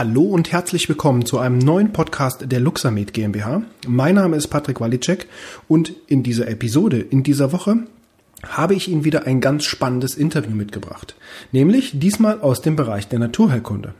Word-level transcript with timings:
Hallo 0.00 0.22
und 0.22 0.50
herzlich 0.50 0.88
willkommen 0.88 1.26
zu 1.26 1.36
einem 1.36 1.58
neuen 1.58 1.92
Podcast 1.92 2.50
der 2.50 2.58
Luxamed 2.58 3.12
GmbH. 3.12 3.60
Mein 3.86 4.14
Name 4.14 4.34
ist 4.34 4.48
Patrick 4.48 4.80
Walicek 4.80 5.28
und 5.68 5.92
in 6.06 6.22
dieser 6.22 6.48
Episode, 6.48 6.98
in 6.98 7.22
dieser 7.22 7.52
Woche, 7.52 7.80
habe 8.42 8.74
ich 8.74 8.88
Ihnen 8.88 9.04
wieder 9.04 9.26
ein 9.26 9.42
ganz 9.42 9.66
spannendes 9.66 10.14
Interview 10.14 10.52
mitgebracht. 10.56 11.16
Nämlich 11.52 11.98
diesmal 11.98 12.40
aus 12.40 12.62
dem 12.62 12.76
Bereich 12.76 13.08
der 13.08 13.18
Naturheilkunde. 13.18 13.92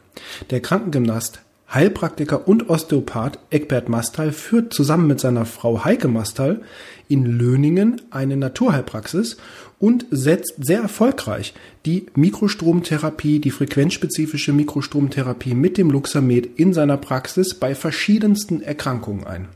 Der 0.49 0.63
Krankengymnast 0.63 1.43
Heilpraktiker 1.73 2.49
und 2.49 2.69
Osteopath 2.69 3.39
Eckbert 3.51 3.89
Mastal 3.89 4.33
führt 4.33 4.75
zusammen 4.75 5.07
mit 5.07 5.21
seiner 5.21 5.45
Frau 5.47 5.85
Heike 5.85 6.09
Mastal 6.09 6.63
in 7.09 7.25
Löningen 7.25 8.01
eine 8.11 8.37
Naturheilpraxis 8.37 9.37
und 9.79 10.05
setzt 10.11 10.55
sehr 10.59 10.81
erfolgreich 10.81 11.55
die 11.87 12.06
Mikrostromtherapie, 12.17 13.38
die 13.38 13.53
frequenzspezifische 13.53 14.53
Mikrostromtherapie 14.53 15.55
mit 15.55 15.79
dem 15.79 15.91
Luxamed 15.91 16.59
in 16.59 16.73
seiner 16.73 16.97
Praxis 16.97 17.55
bei 17.55 17.77
verschiedensten 17.77 18.62
Erkrankungen 18.62 19.27
ein. 19.27 19.48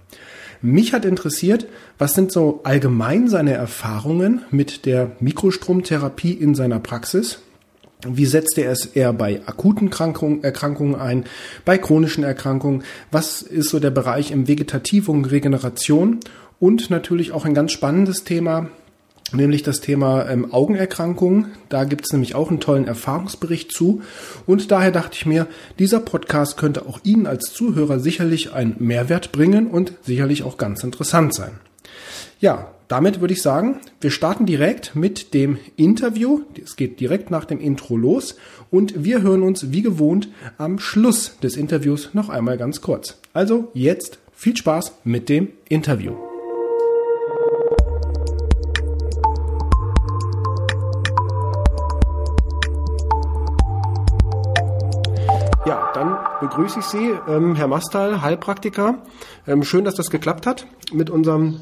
Mich 0.63 0.95
hat 0.95 1.05
interessiert, 1.05 1.67
was 1.99 2.15
sind 2.15 2.33
so 2.33 2.61
allgemein 2.65 3.29
seine 3.29 3.53
Erfahrungen 3.53 4.43
mit 4.51 4.87
der 4.87 5.13
Mikrostromtherapie 5.21 6.33
in 6.33 6.55
seiner 6.55 6.79
Praxis? 6.79 7.41
Wie 8.07 8.27
setzt 8.27 8.59
er 8.59 8.71
es 8.71 8.87
eher 8.87 9.13
bei 9.13 9.41
akuten 9.47 9.91
Erkrankungen 10.43 10.95
ein, 10.97 11.25
bei 11.65 11.79
chronischen 11.79 12.25
Erkrankungen? 12.25 12.85
Was 13.11 13.43
ist 13.43 13.71
so 13.71 13.81
der 13.81 13.91
Bereich 13.91 14.31
im 14.31 14.49
Vegetativum, 14.49 15.25
Regeneration? 15.25 16.21
Und 16.61 16.91
natürlich 16.91 17.33
auch 17.33 17.45
ein 17.45 17.55
ganz 17.55 17.73
spannendes 17.73 18.25
Thema, 18.25 18.71
nämlich 19.33 19.63
das 19.63 19.81
Thema 19.81 20.29
ähm, 20.29 20.53
Augenerkrankungen. 20.53 21.53
Da 21.69 21.85
gibt 21.85 22.05
es 22.07 22.13
nämlich 22.13 22.35
auch 22.35 22.51
einen 22.51 22.61
tollen 22.61 22.87
Erfahrungsbericht 22.87 23.73
zu. 23.73 24.03
Und 24.47 24.71
daher 24.71 24.91
dachte 24.91 25.17
ich 25.17 25.27
mir, 25.27 25.47
dieser 25.79 26.01
Podcast 26.01 26.57
könnte 26.57 26.87
auch 26.87 27.01
Ihnen 27.03 27.27
als 27.27 27.53
Zuhörer 27.53 27.99
sicherlich 27.99 28.53
einen 28.53 28.77
Mehrwert 28.79 29.33
bringen 29.33 29.67
und 29.67 29.93
sicherlich 30.03 30.43
auch 30.43 30.57
ganz 30.57 30.85
interessant 30.85 31.35
sein. 31.35 31.53
Ja, 32.41 32.69
damit 32.89 33.21
würde 33.21 33.35
ich 33.35 33.43
sagen, 33.43 33.81
wir 34.01 34.11
starten 34.11 34.47
direkt 34.47 34.95
mit 34.95 35.35
dem 35.35 35.59
Interview. 35.77 36.43
Es 36.63 36.77
geht 36.77 37.01
direkt 37.01 37.31
nach 37.31 37.45
dem 37.45 37.61
Intro 37.61 37.97
los 37.97 38.37
und 38.71 39.05
wir 39.05 39.23
hören 39.23 39.43
uns 39.43 39.73
wie 39.73 39.83
gewohnt 39.83 40.29
am 40.59 40.79
Schluss 40.79 41.39
des 41.43 41.57
Interviews 41.57 42.11
noch 42.13 42.29
einmal 42.29 42.59
ganz 42.59 42.81
kurz. 42.81 43.19
Also 43.33 43.71
jetzt 43.75 44.19
viel 44.33 44.57
Spaß 44.57 44.93
mit 45.05 45.29
dem 45.29 45.49
Interview. 45.69 46.15
Ja, 55.67 55.91
dann 55.95 56.19
begrüße 56.41 56.81
ich 56.81 56.85
Sie, 56.85 57.15
ähm, 57.27 57.55
Herr 57.55 57.69
Mastal, 57.69 58.21
Heilpraktiker. 58.21 58.99
Ähm, 59.47 59.63
schön, 59.63 59.87
dass 59.87 59.95
das 59.95 60.11
geklappt 60.11 60.47
hat 60.47 60.67
mit 60.93 61.09
unserem 61.09 61.61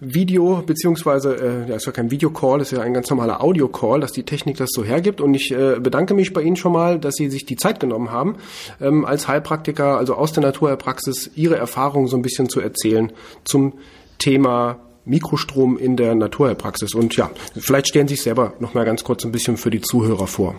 Video, 0.00 0.62
beziehungsweise, 0.64 1.34
äh, 1.34 1.70
ja, 1.70 1.76
ist 1.76 1.86
ja 1.86 1.92
kein 1.92 2.10
Videocall, 2.10 2.60
ist 2.60 2.70
ja 2.70 2.80
ein 2.80 2.94
ganz 2.94 3.10
normaler 3.10 3.42
Audio-Call, 3.42 4.00
dass 4.00 4.12
die 4.12 4.22
Technik 4.22 4.56
das 4.56 4.70
so 4.72 4.84
hergibt. 4.84 5.20
Und 5.20 5.34
ich 5.34 5.50
äh, 5.50 5.80
bedanke 5.80 6.14
mich 6.14 6.32
bei 6.32 6.42
Ihnen 6.42 6.56
schon 6.56 6.72
mal, 6.72 6.98
dass 6.98 7.14
Sie 7.16 7.28
sich 7.30 7.46
die 7.46 7.56
Zeit 7.56 7.80
genommen 7.80 8.12
haben, 8.12 8.36
ähm, 8.80 9.04
als 9.04 9.26
Heilpraktiker, 9.26 9.98
also 9.98 10.14
aus 10.14 10.32
der 10.32 10.42
Naturheilpraxis, 10.44 11.32
Ihre 11.34 11.56
Erfahrungen 11.56 12.06
so 12.06 12.16
ein 12.16 12.22
bisschen 12.22 12.48
zu 12.48 12.60
erzählen 12.60 13.12
zum 13.44 13.74
Thema 14.18 14.78
Mikrostrom 15.04 15.78
in 15.78 15.96
der 15.96 16.14
Naturheilpraxis. 16.14 16.94
Und 16.94 17.16
ja, 17.16 17.30
vielleicht 17.56 17.88
stellen 17.88 18.06
Sie 18.06 18.14
sich 18.14 18.22
selber 18.22 18.54
noch 18.60 18.74
mal 18.74 18.84
ganz 18.84 19.02
kurz 19.02 19.24
ein 19.24 19.32
bisschen 19.32 19.56
für 19.56 19.70
die 19.70 19.80
Zuhörer 19.80 20.26
vor. 20.26 20.54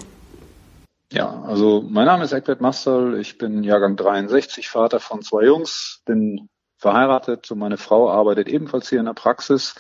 Ja, 1.12 1.42
also 1.44 1.84
mein 1.90 2.06
Name 2.06 2.26
ist 2.26 2.34
Eckbert 2.34 2.62
Mastal, 2.62 3.20
ich 3.20 3.38
bin 3.38 3.64
Jahrgang 3.64 3.96
63, 3.96 4.70
Vater 4.70 5.00
von 5.00 5.24
zwei 5.24 5.46
Jungs, 5.46 6.02
bin 6.06 6.50
verheiratet 6.80 7.52
und 7.52 7.60
meine 7.60 7.78
Frau 7.78 8.10
arbeitet 8.10 8.48
ebenfalls 8.48 8.90
hier 8.90 9.00
in 9.00 9.06
der 9.06 9.14
Praxis 9.14 9.76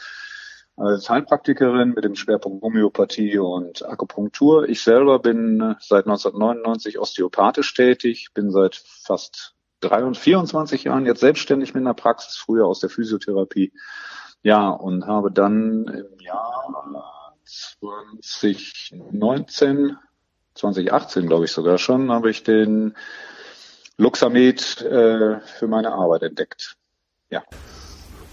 als 0.75 1.09
Heilpraktikerin 1.09 1.89
mit 1.89 2.03
dem 2.03 2.15
Schwerpunkt 2.15 2.61
Homöopathie 2.61 3.37
und 3.37 3.85
Akupunktur. 3.85 4.69
Ich 4.69 4.81
selber 4.81 5.19
bin 5.19 5.59
äh, 5.59 5.75
seit 5.79 6.05
1999 6.05 6.99
osteopathisch 6.99 7.73
tätig, 7.73 8.29
bin 8.33 8.51
seit 8.51 8.75
fast 8.75 9.55
23, 9.81 10.23
24 10.23 10.83
Jahren 10.85 11.05
jetzt 11.05 11.19
selbstständig 11.21 11.73
mit 11.73 11.81
einer 11.81 11.93
Praxis, 11.93 12.37
früher 12.37 12.65
aus 12.65 12.79
der 12.79 12.89
Physiotherapie. 12.89 13.73
Ja, 14.41 14.69
und 14.69 15.05
habe 15.05 15.31
dann 15.31 15.85
im 15.87 16.19
Jahr 16.19 17.35
2019, 18.21 19.97
2018 20.55 21.27
glaube 21.27 21.45
ich 21.45 21.51
sogar 21.51 21.77
schon, 21.77 22.11
habe 22.11 22.29
ich 22.29 22.43
den 22.43 22.95
Luxamed 23.97 24.81
äh, 24.81 25.39
für 25.41 25.67
meine 25.67 25.91
Arbeit 25.91 26.23
entdeckt. 26.23 26.78
Ja. 27.29 27.43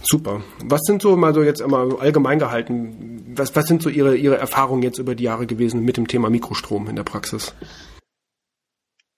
Super. 0.03 0.43
Was 0.65 0.83
sind 0.83 1.03
so 1.03 1.17
mal 1.17 1.35
so 1.35 1.43
jetzt 1.43 1.61
einmal 1.61 1.97
allgemein 1.97 2.39
gehalten, 2.39 3.35
was, 3.37 3.55
was 3.57 3.67
sind 3.67 3.83
so 3.83 3.89
Ihre, 3.89 4.17
Ihre 4.17 4.37
Erfahrungen 4.37 4.83
jetzt 4.83 4.99
über 4.99 5.15
die 5.15 5.25
Jahre 5.25 5.47
gewesen 5.47 5.83
mit 5.83 5.97
dem 5.97 6.07
Thema 6.07 6.31
Mikrostrom 6.31 6.89
in 6.89 6.97
der 6.97 7.03
Praxis? 7.03 7.55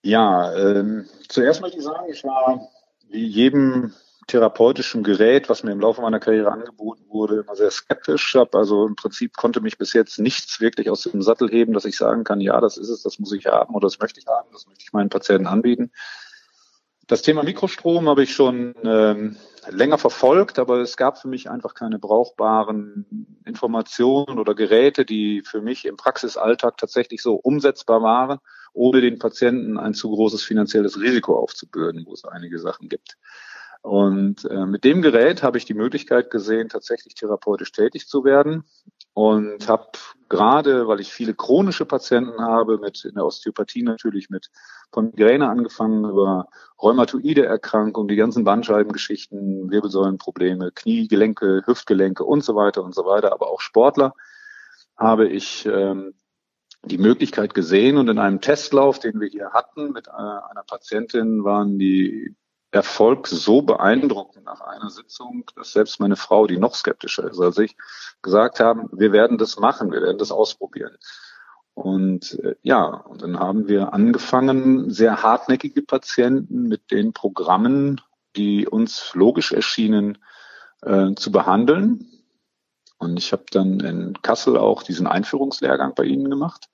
Ja, 0.01 0.53
ähm, 0.55 1.05
zuerst 1.27 1.61
möchte 1.61 1.77
ich 1.77 1.83
sagen, 1.83 2.07
ich 2.11 2.23
war 2.23 2.69
wie 3.09 3.25
jedem 3.25 3.93
therapeutischen 4.27 5.03
Gerät, 5.03 5.49
was 5.49 5.63
mir 5.63 5.71
im 5.71 5.79
Laufe 5.79 6.01
meiner 6.01 6.19
Karriere 6.19 6.51
angeboten 6.51 7.03
wurde, 7.09 7.41
immer 7.41 7.55
sehr 7.55 7.71
skeptisch. 7.71 8.29
Ich 8.29 8.39
habe 8.39 8.57
also 8.57 8.85
im 8.85 8.95
Prinzip 8.95 9.35
konnte 9.35 9.59
mich 9.59 9.77
bis 9.77 9.93
jetzt 9.93 10.19
nichts 10.19 10.61
wirklich 10.61 10.89
aus 10.89 11.03
dem 11.03 11.21
Sattel 11.21 11.49
heben, 11.49 11.73
dass 11.73 11.85
ich 11.85 11.97
sagen 11.97 12.23
kann, 12.23 12.39
ja, 12.39 12.61
das 12.61 12.77
ist 12.77 12.89
es, 12.89 13.01
das 13.01 13.19
muss 13.19 13.33
ich 13.33 13.47
haben 13.47 13.73
oder 13.73 13.87
das 13.87 13.99
möchte 13.99 14.19
ich 14.19 14.27
haben, 14.27 14.47
das 14.53 14.67
möchte 14.67 14.83
ich 14.83 14.93
meinen 14.93 15.09
Patienten 15.09 15.47
anbieten. 15.47 15.91
Das 17.07 17.23
Thema 17.23 17.43
Mikrostrom 17.43 18.07
habe 18.07 18.21
ich 18.21 18.33
schon 18.33 18.75
ähm, 18.83 19.37
länger 19.71 19.97
verfolgt, 19.97 20.59
aber 20.59 20.79
es 20.79 20.97
gab 20.97 21.17
für 21.17 21.27
mich 21.27 21.49
einfach 21.49 21.73
keine 21.73 21.99
brauchbaren 21.99 23.05
Informationen 23.45 24.39
oder 24.39 24.55
Geräte, 24.55 25.05
die 25.05 25.43
für 25.45 25.61
mich 25.61 25.85
im 25.85 25.97
Praxisalltag 25.97 26.77
tatsächlich 26.77 27.21
so 27.21 27.35
umsetzbar 27.35 28.01
waren, 28.01 28.39
ohne 28.73 29.01
den 29.01 29.19
Patienten 29.19 29.77
ein 29.77 29.93
zu 29.93 30.09
großes 30.09 30.43
finanzielles 30.43 30.99
Risiko 30.99 31.37
aufzubürden, 31.37 32.05
wo 32.05 32.13
es 32.13 32.25
einige 32.25 32.59
Sachen 32.59 32.89
gibt. 32.89 33.17
Und 33.81 34.45
äh, 34.45 34.65
mit 34.65 34.83
dem 34.83 35.01
Gerät 35.01 35.41
habe 35.41 35.57
ich 35.57 35.65
die 35.65 35.73
Möglichkeit 35.73 36.29
gesehen, 36.29 36.67
tatsächlich 36.67 37.15
therapeutisch 37.15 37.71
tätig 37.71 38.07
zu 38.07 38.25
werden 38.25 38.65
und 39.13 39.67
habe 39.67 39.87
gerade, 40.29 40.87
weil 40.87 40.99
ich 40.99 41.11
viele 41.11 41.33
chronische 41.33 41.85
Patienten 41.85 42.39
habe, 42.41 42.77
mit 42.77 43.03
in 43.03 43.15
der 43.15 43.25
Osteopathie 43.25 43.83
natürlich 43.83 44.29
mit 44.29 44.49
von 44.91 45.07
Migräne 45.07 45.49
angefangen 45.49 46.05
über 46.05 46.47
rheumatoide 46.81 47.45
Erkrankungen, 47.45 48.07
die 48.07 48.15
ganzen 48.15 48.43
Bandscheibengeschichten, 48.43 49.69
Wirbelsäulenprobleme, 49.69 50.71
Kniegelenke, 50.71 51.63
Hüftgelenke 51.65 52.23
und 52.23 52.43
so 52.43 52.55
weiter 52.55 52.83
und 52.83 52.95
so 52.95 53.05
weiter, 53.05 53.33
aber 53.33 53.49
auch 53.49 53.61
Sportler, 53.61 54.13
habe 54.97 55.27
ich 55.27 55.65
ähm, 55.65 56.13
die 56.83 56.97
Möglichkeit 56.97 57.53
gesehen. 57.53 57.97
Und 57.97 58.09
in 58.09 58.19
einem 58.19 58.41
Testlauf, 58.41 58.99
den 58.99 59.19
wir 59.19 59.27
hier 59.27 59.51
hatten 59.51 59.91
mit 59.91 60.07
äh, 60.07 60.11
einer 60.11 60.63
Patientin, 60.67 61.43
waren 61.43 61.77
die 61.77 62.35
Erfolg 62.71 63.27
so 63.27 63.61
beeindruckend 63.61 64.45
nach 64.45 64.61
einer 64.61 64.89
Sitzung, 64.89 65.45
dass 65.55 65.73
selbst 65.73 65.99
meine 65.99 66.15
Frau, 66.15 66.45
die 66.45 66.57
noch 66.57 66.75
skeptischer 66.75 67.29
ist 67.29 67.39
als 67.39 67.57
ich, 67.57 67.75
gesagt 68.21 68.59
haben, 68.59 68.89
wir 68.91 69.11
werden 69.11 69.37
das 69.37 69.57
machen, 69.57 69.91
wir 69.91 70.01
werden 70.01 70.19
das 70.19 70.31
ausprobieren. 70.31 70.95
Und 71.73 72.37
äh, 72.43 72.55
ja, 72.61 72.83
und 72.85 73.21
dann 73.21 73.39
haben 73.39 73.67
wir 73.67 73.93
angefangen, 73.93 74.91
sehr 74.91 75.23
hartnäckige 75.23 75.81
Patienten 75.81 76.63
mit 76.63 76.91
den 76.91 77.13
Programmen, 77.13 78.01
die 78.35 78.67
uns 78.67 79.13
logisch 79.13 79.51
erschienen, 79.51 80.17
äh, 80.81 81.13
zu 81.15 81.31
behandeln. 81.31 82.05
Und 82.97 83.17
ich 83.17 83.31
habe 83.31 83.45
dann 83.51 83.79
in 83.79 84.21
Kassel 84.21 84.57
auch 84.57 84.83
diesen 84.83 85.07
Einführungslehrgang 85.07 85.95
bei 85.95 86.03
Ihnen 86.03 86.29
gemacht. 86.29 86.69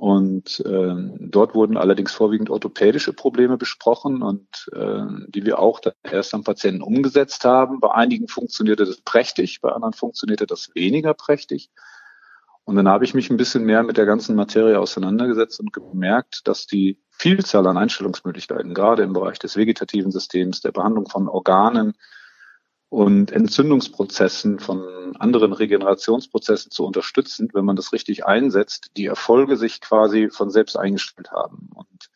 Und 0.00 0.60
äh, 0.60 0.94
dort 1.18 1.54
wurden 1.54 1.76
allerdings 1.76 2.14
vorwiegend 2.14 2.48
orthopädische 2.48 3.12
Probleme 3.12 3.58
besprochen 3.58 4.22
und 4.22 4.48
äh, 4.72 5.02
die 5.28 5.44
wir 5.44 5.58
auch 5.58 5.78
erst 6.02 6.32
am 6.32 6.42
Patienten 6.42 6.80
umgesetzt 6.80 7.44
haben. 7.44 7.80
Bei 7.80 7.92
einigen 7.92 8.26
funktionierte 8.26 8.86
das 8.86 9.02
prächtig, 9.02 9.60
bei 9.60 9.70
anderen 9.70 9.92
funktionierte 9.92 10.46
das 10.46 10.70
weniger 10.74 11.12
prächtig. 11.12 11.68
Und 12.64 12.76
dann 12.76 12.88
habe 12.88 13.04
ich 13.04 13.12
mich 13.12 13.28
ein 13.28 13.36
bisschen 13.36 13.64
mehr 13.64 13.82
mit 13.82 13.98
der 13.98 14.06
ganzen 14.06 14.36
Materie 14.36 14.80
auseinandergesetzt 14.80 15.60
und 15.60 15.70
gemerkt, 15.70 16.48
dass 16.48 16.66
die 16.66 16.98
Vielzahl 17.10 17.66
an 17.66 17.76
Einstellungsmöglichkeiten, 17.76 18.72
gerade 18.72 19.02
im 19.02 19.12
Bereich 19.12 19.38
des 19.38 19.58
vegetativen 19.58 20.12
Systems, 20.12 20.62
der 20.62 20.72
Behandlung 20.72 21.10
von 21.10 21.28
Organen, 21.28 21.92
und 22.90 23.30
Entzündungsprozessen 23.30 24.58
von 24.58 25.14
anderen 25.16 25.52
Regenerationsprozessen 25.52 26.72
zu 26.72 26.84
unterstützen, 26.84 27.48
wenn 27.54 27.64
man 27.64 27.76
das 27.76 27.92
richtig 27.92 28.26
einsetzt, 28.26 28.90
die 28.96 29.06
Erfolge 29.06 29.56
sich 29.56 29.80
quasi 29.80 30.28
von 30.28 30.50
selbst 30.50 30.76
eingestellt 30.76 31.30
haben. 31.30 31.70
Und 31.72 32.10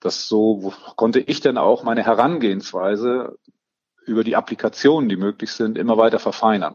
das 0.00 0.26
so 0.26 0.74
konnte 0.96 1.20
ich 1.20 1.40
dann 1.40 1.58
auch 1.58 1.84
meine 1.84 2.02
Herangehensweise 2.02 3.38
über 4.04 4.24
die 4.24 4.34
Applikationen, 4.34 5.08
die 5.08 5.16
möglich 5.16 5.52
sind, 5.52 5.78
immer 5.78 5.96
weiter 5.96 6.18
verfeinern. 6.18 6.74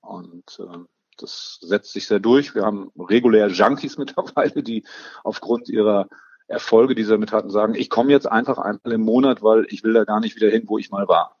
Und 0.00 0.58
äh, 0.58 0.78
das 1.18 1.58
setzt 1.60 1.92
sich 1.92 2.06
sehr 2.06 2.18
durch. 2.18 2.54
Wir 2.54 2.64
haben 2.64 2.90
regulär 2.98 3.48
Junkies 3.48 3.98
mittlerweile, 3.98 4.62
die 4.62 4.84
aufgrund 5.22 5.68
ihrer 5.68 6.08
Erfolge, 6.46 6.94
die 6.94 7.04
sie 7.04 7.10
damit 7.10 7.30
hatten, 7.30 7.50
sagen, 7.50 7.74
ich 7.74 7.90
komme 7.90 8.10
jetzt 8.10 8.26
einfach 8.26 8.56
einmal 8.56 8.94
im 8.94 9.02
Monat, 9.02 9.42
weil 9.42 9.66
ich 9.68 9.84
will 9.84 9.92
da 9.92 10.04
gar 10.04 10.20
nicht 10.20 10.34
wieder 10.34 10.48
hin, 10.48 10.64
wo 10.66 10.78
ich 10.78 10.90
mal 10.90 11.08
war. 11.08 11.36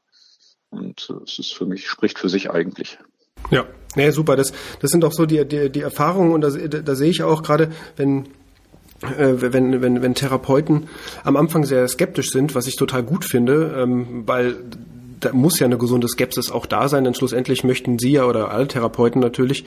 Und 0.78 1.08
äh, 1.10 1.22
es 1.24 1.38
ist 1.38 1.54
für 1.54 1.66
mich, 1.66 1.88
spricht 1.88 2.18
für 2.18 2.28
sich 2.28 2.50
eigentlich. 2.50 2.98
Ja, 3.50 3.66
nee, 3.94 4.10
super. 4.10 4.36
Das, 4.36 4.52
das 4.80 4.90
sind 4.90 5.04
auch 5.04 5.12
so 5.12 5.26
die, 5.26 5.46
die, 5.46 5.70
die 5.70 5.80
Erfahrungen 5.80 6.32
und 6.32 6.40
da, 6.40 6.50
da, 6.50 6.94
sehe 6.94 7.10
ich 7.10 7.22
auch 7.22 7.42
gerade, 7.42 7.70
wenn 7.96 8.26
äh, 9.02 9.34
wenn, 9.52 9.82
wenn, 9.82 10.02
wenn 10.02 10.14
Therapeuten 10.14 10.88
am 11.24 11.36
Anfang 11.36 11.64
sehr 11.64 11.86
skeptisch 11.88 12.30
sind, 12.30 12.54
was 12.54 12.66
ich 12.66 12.76
total 12.76 13.02
gut 13.02 13.24
finde, 13.24 13.74
ähm, 13.78 14.22
weil 14.26 14.56
da 15.24 15.32
muss 15.32 15.58
ja 15.58 15.66
eine 15.66 15.78
gesunde 15.78 16.08
Skepsis 16.08 16.50
auch 16.50 16.66
da 16.66 16.88
sein, 16.88 17.04
denn 17.04 17.14
schlussendlich 17.14 17.64
möchten 17.64 17.98
Sie 17.98 18.12
ja 18.12 18.24
oder 18.24 18.50
alle 18.50 18.68
Therapeuten 18.68 19.20
natürlich 19.20 19.64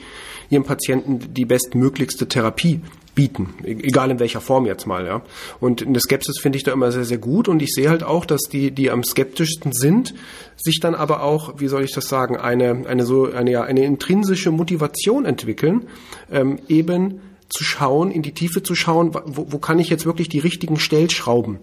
Ihrem 0.50 0.64
Patienten 0.64 1.34
die 1.34 1.44
bestmöglichste 1.44 2.28
Therapie 2.28 2.80
bieten, 3.14 3.54
e-, 3.64 3.72
egal 3.72 4.10
in 4.10 4.20
welcher 4.20 4.40
Form 4.40 4.66
jetzt 4.66 4.86
mal, 4.86 5.04
ja. 5.04 5.22
Und 5.60 5.84
eine 5.84 5.98
Skepsis 5.98 6.38
finde 6.38 6.58
ich 6.58 6.64
da 6.64 6.72
immer 6.72 6.92
sehr, 6.92 7.04
sehr 7.04 7.18
gut 7.18 7.48
und 7.48 7.60
ich 7.62 7.72
sehe 7.72 7.90
halt 7.90 8.04
auch, 8.04 8.24
dass 8.24 8.42
die, 8.42 8.70
die 8.70 8.90
am 8.90 9.02
skeptischsten 9.02 9.72
sind, 9.72 10.14
sich 10.56 10.78
dann 10.80 10.94
aber 10.94 11.22
auch, 11.22 11.54
wie 11.58 11.68
soll 11.68 11.82
ich 11.82 11.92
das 11.92 12.08
sagen, 12.08 12.36
eine, 12.36 12.86
eine 12.86 13.04
so, 13.04 13.30
eine, 13.30 13.62
eine 13.62 13.84
intrinsische 13.84 14.52
Motivation 14.52 15.24
entwickeln, 15.24 15.88
ähm, 16.30 16.60
eben 16.68 17.20
zu 17.48 17.64
schauen, 17.64 18.10
in 18.10 18.22
die 18.22 18.32
Tiefe 18.32 18.62
zu 18.62 18.74
schauen, 18.74 19.14
wo, 19.24 19.46
wo 19.50 19.58
kann 19.58 19.78
ich 19.78 19.88
jetzt 19.88 20.06
wirklich 20.06 20.28
die 20.28 20.38
richtigen 20.38 20.78
Stellschrauben 20.78 21.58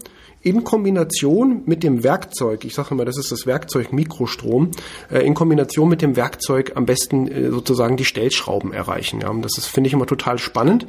in 0.46 0.64
Kombination 0.64 1.64
mit 1.66 1.82
dem 1.82 2.04
Werkzeug, 2.04 2.66
ich 2.66 2.76
sage 2.76 2.90
immer, 2.92 3.04
das 3.04 3.18
ist 3.18 3.32
das 3.32 3.48
Werkzeug 3.48 3.92
Mikrostrom, 3.92 4.70
äh, 5.12 5.26
in 5.26 5.34
Kombination 5.34 5.90
mit 5.90 6.04
dem 6.04 6.16
Werkzeug 6.16 6.74
am 6.76 6.86
besten 6.86 7.28
äh, 7.28 7.50
sozusagen 7.50 7.98
die 7.98 8.06
Stellschrauben 8.06 8.72
erreichen. 8.72 9.22
Ja, 9.22 9.30
und 9.30 9.42
das 9.42 9.66
finde 9.66 9.88
ich 9.88 9.94
immer 9.94 10.06
total 10.06 10.38
spannend, 10.38 10.86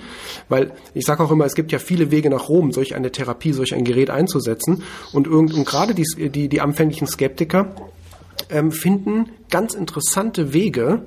weil 0.50 0.73
ich 0.93 1.06
sage 1.06 1.23
auch 1.25 1.31
immer, 1.31 1.47
es 1.47 1.55
gibt 1.55 1.73
ja 1.73 1.79
viele 1.79 2.11
Wege 2.11 2.29
nach 2.29 2.50
Rom, 2.50 2.70
solch 2.70 2.94
eine 2.94 3.11
Therapie, 3.11 3.55
solch 3.55 3.75
ein 3.75 3.85
Gerät 3.85 4.11
einzusetzen 4.11 4.82
und, 5.14 5.26
und 5.26 5.64
gerade 5.64 5.94
die, 5.94 6.05
die, 6.29 6.49
die 6.50 6.61
anfänglichen 6.61 7.06
Skeptiker 7.06 7.75
ähm, 8.50 8.73
finden 8.73 9.31
ganz 9.50 9.75
interessante 9.75 10.52
Wege, 10.52 11.02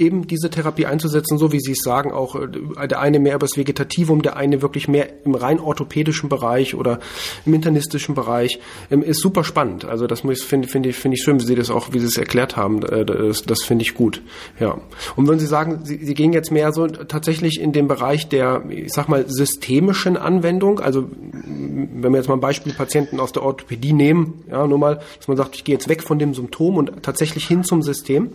eben 0.00 0.26
diese 0.26 0.50
Therapie 0.50 0.86
einzusetzen, 0.86 1.38
so 1.38 1.52
wie 1.52 1.60
Sie 1.60 1.72
es 1.72 1.82
sagen, 1.82 2.10
auch 2.10 2.34
äh, 2.34 2.88
der 2.88 3.00
eine 3.00 3.20
mehr 3.20 3.34
über 3.34 3.46
das 3.46 3.56
Vegetativum, 3.56 4.22
der 4.22 4.36
eine 4.36 4.62
wirklich 4.62 4.88
mehr 4.88 5.08
im 5.24 5.34
rein 5.34 5.60
orthopädischen 5.60 6.28
Bereich 6.28 6.74
oder 6.74 7.00
im 7.44 7.54
internistischen 7.54 8.14
Bereich, 8.14 8.58
ähm, 8.90 9.02
ist 9.02 9.20
super 9.20 9.44
spannend. 9.44 9.84
Also 9.84 10.06
das 10.06 10.20
finde 10.20 10.66
find 10.66 10.86
ich, 10.86 10.96
finde 10.96 11.16
ich 11.16 11.22
schön, 11.22 11.38
wie 11.38 11.44
Sie 11.44 11.54
das 11.54 11.70
auch, 11.70 11.92
wie 11.92 11.98
Sie 12.00 12.06
es 12.06 12.16
erklärt 12.16 12.56
haben, 12.56 12.82
äh, 12.82 13.04
das, 13.04 13.42
das 13.42 13.62
finde 13.62 13.82
ich 13.82 13.94
gut. 13.94 14.22
Ja. 14.58 14.78
Und 15.16 15.28
wenn 15.28 15.38
Sie 15.38 15.46
sagen, 15.46 15.80
Sie, 15.84 16.02
Sie 16.02 16.14
gehen 16.14 16.32
jetzt 16.32 16.50
mehr 16.50 16.72
so 16.72 16.86
tatsächlich 16.86 17.60
in 17.60 17.72
den 17.72 17.86
Bereich 17.86 18.28
der, 18.28 18.64
ich 18.70 18.92
sag 18.92 19.08
mal, 19.08 19.28
systemischen 19.28 20.16
Anwendung, 20.16 20.80
also 20.80 21.08
wenn 21.32 22.12
wir 22.12 22.18
jetzt 22.18 22.28
mal 22.28 22.34
ein 22.34 22.40
Beispiel 22.40 22.72
Patienten 22.72 23.20
aus 23.20 23.32
der 23.32 23.42
Orthopädie 23.42 23.92
nehmen, 23.92 24.44
ja, 24.50 24.66
nur 24.66 24.78
mal, 24.78 25.00
dass 25.18 25.28
man 25.28 25.36
sagt, 25.36 25.56
ich 25.56 25.64
gehe 25.64 25.74
jetzt 25.74 25.88
weg 25.88 26.02
von 26.02 26.18
dem 26.18 26.32
Symptom 26.32 26.78
und 26.78 27.02
tatsächlich 27.02 27.46
hin 27.46 27.64
zum 27.64 27.79
System. 27.82 28.32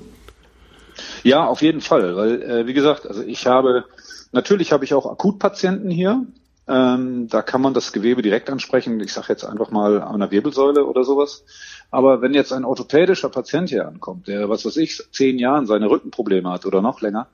Ja, 1.24 1.46
auf 1.46 1.62
jeden 1.62 1.82
Fall, 1.82 2.16
weil 2.16 2.42
äh, 2.42 2.68
wie 2.68 2.74
gesagt, 2.74 3.06
also 3.06 3.24
ich 3.24 3.48
habe 3.48 3.86
natürlich 4.32 4.72
habe 4.72 4.86
ich 4.86 4.94
auch 4.94 5.06
Akutpatienten 5.06 5.90
hier. 5.90 6.26
Ähm, 6.68 7.28
da 7.30 7.44
kann 7.44 7.62
man 7.62 7.76
das 7.76 7.92
Gewebe 7.92 8.24
direkt 8.24 8.50
ansprechen. 8.50 9.00
Ich 9.00 9.14
sage 9.14 9.28
jetzt 9.30 9.44
einfach 9.44 9.70
mal 9.70 10.02
an 10.02 10.20
der 10.20 10.32
Wirbelsäule 10.32 10.86
oder 10.86 11.04
sowas. 11.04 11.44
Aber 11.92 12.22
wenn 12.22 12.34
jetzt 12.34 12.52
ein 12.52 12.66
orthopädischer 12.66 13.30
Patient 13.30 13.70
hier 13.70 13.88
ankommt, 13.88 14.28
der 14.28 14.50
was 14.50 14.66
weiß 14.66 14.78
ich 14.78 15.02
zehn 15.12 15.38
Jahren 15.38 15.68
seine 15.68 15.90
Rückenprobleme 15.90 16.50
hat 16.50 16.66
oder 16.66 16.82
noch 16.82 17.02
länger, 17.02 17.28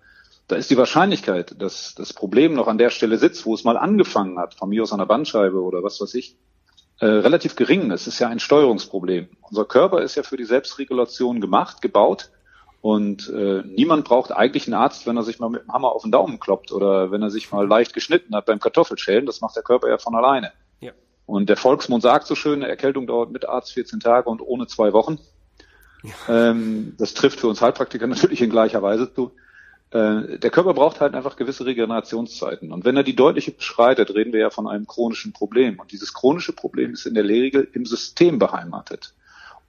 da 0.48 0.58
ist 0.58 0.70
die 0.70 0.78
Wahrscheinlichkeit, 0.78 1.56
dass 1.62 1.96
das 1.96 2.12
Problem 2.12 2.56
noch 2.56 2.68
an 2.68 2.78
der 2.78 2.90
Stelle 2.90 3.18
sitzt, 3.18 3.46
wo 3.46 3.54
es 3.54 3.64
mal 3.64 3.78
angefangen 3.78 4.38
hat, 4.38 4.56
von 4.56 4.68
mir 4.68 4.84
aus 4.84 4.92
an 4.92 5.00
der 5.00 5.06
Bandscheibe 5.06 5.62
oder 5.62 5.82
was 5.82 6.02
weiß 6.02 6.14
ich, 6.16 6.36
äh, 7.02 7.06
relativ 7.06 7.56
gering. 7.56 7.90
Es 7.90 8.06
ist 8.06 8.20
ja 8.20 8.28
ein 8.28 8.40
Steuerungsproblem. 8.40 9.28
Unser 9.50 9.66
Körper 9.66 10.04
ist 10.04 10.16
ja 10.16 10.22
für 10.22 10.38
die 10.38 10.46
Selbstregulation 10.46 11.42
gemacht, 11.42 11.82
gebaut. 11.82 12.30
Und 12.80 13.28
äh, 13.30 13.64
niemand 13.66 14.06
braucht 14.06 14.32
eigentlich 14.32 14.68
einen 14.68 14.76
Arzt, 14.76 15.08
wenn 15.08 15.18
er 15.18 15.24
sich 15.24 15.40
mal 15.40 15.50
mit 15.50 15.64
dem 15.64 15.74
Hammer 15.74 15.92
auf 15.94 16.04
den 16.04 16.12
Daumen 16.12 16.40
kloppt 16.40 16.72
oder 16.72 17.12
wenn 17.12 17.24
er 17.24 17.32
sich 17.32 17.52
mal 17.52 17.68
leicht 17.68 17.94
geschnitten 17.94 18.36
hat 18.36 18.46
beim 18.46 18.60
Kartoffelschälen. 18.60 19.26
Das 19.26 19.42
macht 19.42 19.56
der 19.56 19.64
Körper 19.64 19.90
ja 19.90 19.98
von 19.98 20.16
alleine. 20.16 20.52
Ja. 20.80 20.92
Und 21.26 21.50
der 21.50 21.58
Volksmund 21.58 22.04
sagt 22.04 22.28
so 22.28 22.36
schön, 22.36 22.62
eine 22.62 22.70
Erkältung 22.70 23.08
dauert 23.08 23.32
mit 23.32 23.50
Arzt 23.50 23.74
14 23.74 24.00
Tage 24.00 24.30
und 24.30 24.40
ohne 24.40 24.68
zwei 24.68 24.94
Wochen. 24.94 25.18
Ja. 26.04 26.52
Ähm, 26.52 26.94
das 27.00 27.16
trifft 27.16 27.40
für 27.40 27.48
uns 27.48 27.62
Heilpraktiker 27.62 28.06
natürlich 28.08 28.44
in 28.44 28.52
gleicher 28.52 28.84
Weise 28.84 29.12
zu. 29.12 29.32
Äh, 29.92 30.40
der 30.40 30.50
Körper 30.50 30.74
braucht 30.74 31.02
halt 31.02 31.14
einfach 31.14 31.36
gewisse 31.36 31.66
Regenerationszeiten. 31.66 32.72
Und 32.72 32.86
wenn 32.86 32.98
er 32.98 33.04
die 33.04 33.16
deutliche 33.16 33.52
beschreitet, 33.52 34.14
reden 34.16 34.34
wir 34.34 34.40
ja 34.40 34.50
von 34.50 34.68
einem 34.68 34.88
chronischen 34.88 35.34
Problem. 35.34 35.80
Und 35.80 35.92
dieses 35.92 36.14
chronische 36.14 36.54
Problem 36.54 36.94
ist 36.94 37.06
in 37.06 37.14
der 37.14 37.26
Regel 37.26 37.68
im 37.74 37.86
System 37.86 38.40
beheimatet. 38.40 39.14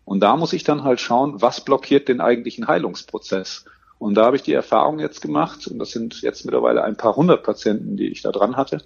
Und 0.04 0.20
da 0.20 0.36
muss 0.36 0.52
ich 0.52 0.64
dann 0.64 0.84
halt 0.84 1.00
schauen, 1.00 1.40
was 1.42 1.64
blockiert 1.64 2.08
den 2.08 2.20
eigentlichen 2.20 2.68
Heilungsprozess. 2.68 3.64
Und 3.98 4.14
da 4.14 4.24
habe 4.24 4.36
ich 4.36 4.42
die 4.42 4.52
Erfahrung 4.52 4.98
jetzt 4.98 5.22
gemacht, 5.22 5.66
und 5.68 5.78
das 5.78 5.90
sind 5.90 6.22
jetzt 6.22 6.44
mittlerweile 6.44 6.82
ein 6.82 6.96
paar 6.96 7.14
hundert 7.14 7.44
Patienten, 7.44 7.96
die 7.96 8.08
ich 8.08 8.22
da 8.22 8.32
dran 8.32 8.56
hatte, 8.56 8.82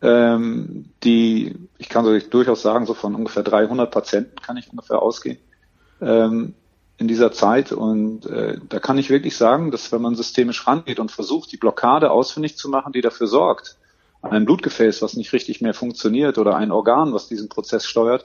ähm, 0.00 0.86
die, 1.02 1.56
ich 1.78 1.88
kann 1.88 2.04
so 2.04 2.16
durchaus 2.18 2.62
sagen, 2.62 2.86
so 2.86 2.94
von 2.94 3.14
ungefähr 3.14 3.42
300 3.42 3.90
Patienten 3.90 4.36
kann 4.36 4.56
ich 4.56 4.70
ungefähr 4.70 5.00
ausgehen 5.00 5.38
ähm, 6.02 6.54
in 7.02 7.08
dieser 7.08 7.32
Zeit. 7.32 7.72
Und 7.72 8.26
äh, 8.26 8.58
da 8.68 8.78
kann 8.78 8.96
ich 8.96 9.10
wirklich 9.10 9.36
sagen, 9.36 9.70
dass 9.70 9.92
wenn 9.92 10.00
man 10.00 10.14
systemisch 10.14 10.66
rangeht 10.66 10.98
und 10.98 11.10
versucht, 11.10 11.52
die 11.52 11.56
Blockade 11.58 12.10
ausfindig 12.10 12.56
zu 12.56 12.68
machen, 12.68 12.92
die 12.92 13.02
dafür 13.02 13.26
sorgt, 13.26 13.76
ein 14.22 14.44
Blutgefäß, 14.44 15.02
was 15.02 15.14
nicht 15.14 15.32
richtig 15.32 15.60
mehr 15.60 15.74
funktioniert 15.74 16.38
oder 16.38 16.54
ein 16.56 16.70
Organ, 16.70 17.12
was 17.12 17.26
diesen 17.26 17.48
Prozess 17.48 17.84
steuert, 17.84 18.24